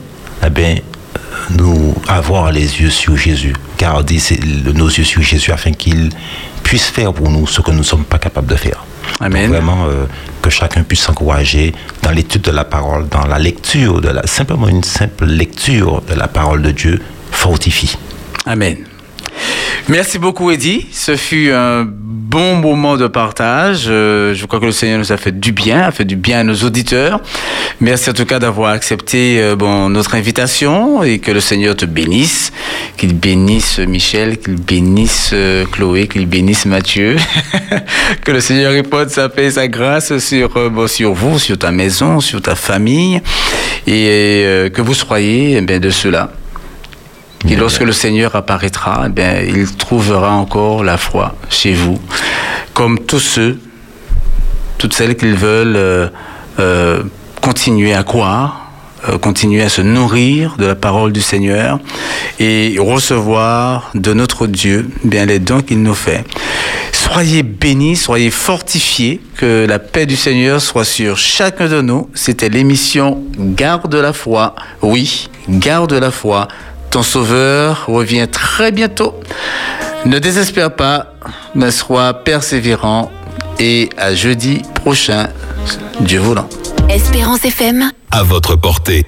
[0.44, 0.76] eh bien,
[1.50, 4.18] nous avoir les yeux sur Jésus, garder
[4.74, 6.10] nos yeux sur Jésus afin qu'il
[6.62, 8.84] puisse faire pour nous ce que nous ne sommes pas capables de faire.
[9.20, 9.50] Amen.
[9.50, 10.04] vraiment euh,
[10.42, 14.68] que chacun puisse s'encourager dans l'étude de la parole, dans la lecture, de la, simplement
[14.68, 17.00] une simple lecture de la parole de Dieu
[17.30, 17.96] fortifie.
[18.46, 18.76] Amen.
[19.88, 20.86] Merci beaucoup, Eddie.
[20.92, 21.86] Ce fut un
[22.28, 23.86] bon moment de partage.
[23.88, 26.40] Euh, je crois que le Seigneur nous a fait du bien, a fait du bien
[26.40, 27.20] à nos auditeurs.
[27.80, 29.56] Merci en tout cas d'avoir accepté euh,
[29.88, 32.52] notre invitation et que le Seigneur te bénisse.
[32.98, 37.16] Qu'il bénisse Michel, qu'il bénisse euh, Chloé, qu'il bénisse Mathieu.
[38.24, 40.50] que le Seigneur réponde sa paix et sa grâce sur,
[40.86, 43.22] sur vous, sur ta maison, sur ta famille
[43.86, 46.30] et que vous soyez eh bien, de cela
[47.46, 52.00] et lorsque le Seigneur apparaîtra, eh bien, il trouvera encore la foi chez vous,
[52.74, 53.60] comme tous ceux,
[54.78, 56.08] toutes celles qui veulent euh,
[56.58, 57.02] euh,
[57.40, 58.68] continuer à croire,
[59.08, 61.78] euh, continuer à se nourrir de la parole du Seigneur
[62.40, 66.24] et recevoir de notre Dieu eh bien les dons qu'il nous fait.
[66.90, 72.10] Soyez bénis, soyez fortifiés, que la paix du Seigneur soit sur chacun de nous.
[72.12, 74.56] C'était l'émission Garde la foi.
[74.82, 76.48] Oui, garde la foi
[76.90, 79.14] ton sauveur revient très bientôt.
[80.04, 81.14] Ne désespère pas,
[81.54, 83.10] mais sois persévérant
[83.58, 85.28] et à jeudi prochain,
[86.00, 86.48] Dieu voulant.
[86.88, 87.90] Espérance FM.
[88.10, 89.04] À votre portée.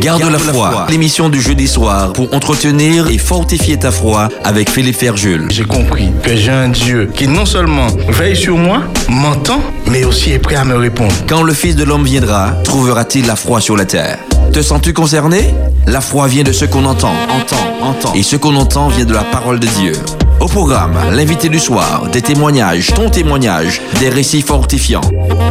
[0.00, 4.96] Garde, la, foi, l'émission du jeudi soir pour entretenir et fortifier ta foi avec Philippe
[4.96, 5.46] Ferjul.
[5.50, 9.60] J'ai compris que j'ai un Dieu qui non seulement veille sur moi, m'entend,
[9.90, 11.14] mais aussi est prêt à me répondre.
[11.26, 14.18] Quand le Fils de l'homme viendra, trouvera-t-il la foi sur la terre?
[14.54, 15.52] Te sens-tu concerné?
[15.88, 18.14] La foi vient de ce qu'on entend, entend, entend.
[18.14, 19.94] Et ce qu'on entend vient de la parole de Dieu.
[20.38, 25.00] Au programme, l'invité du soir, des témoignages, ton témoignage, des récits fortifiants.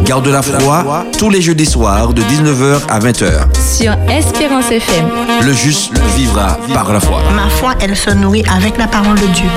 [0.06, 3.42] Garde la foi tous les jeudis soirs de 19h à 20h.
[3.60, 5.06] Sur Espérance FM.
[5.42, 7.20] Le juste vivra par la foi.
[7.36, 9.50] Ma foi, elle se nourrit avec la parole de Dieu.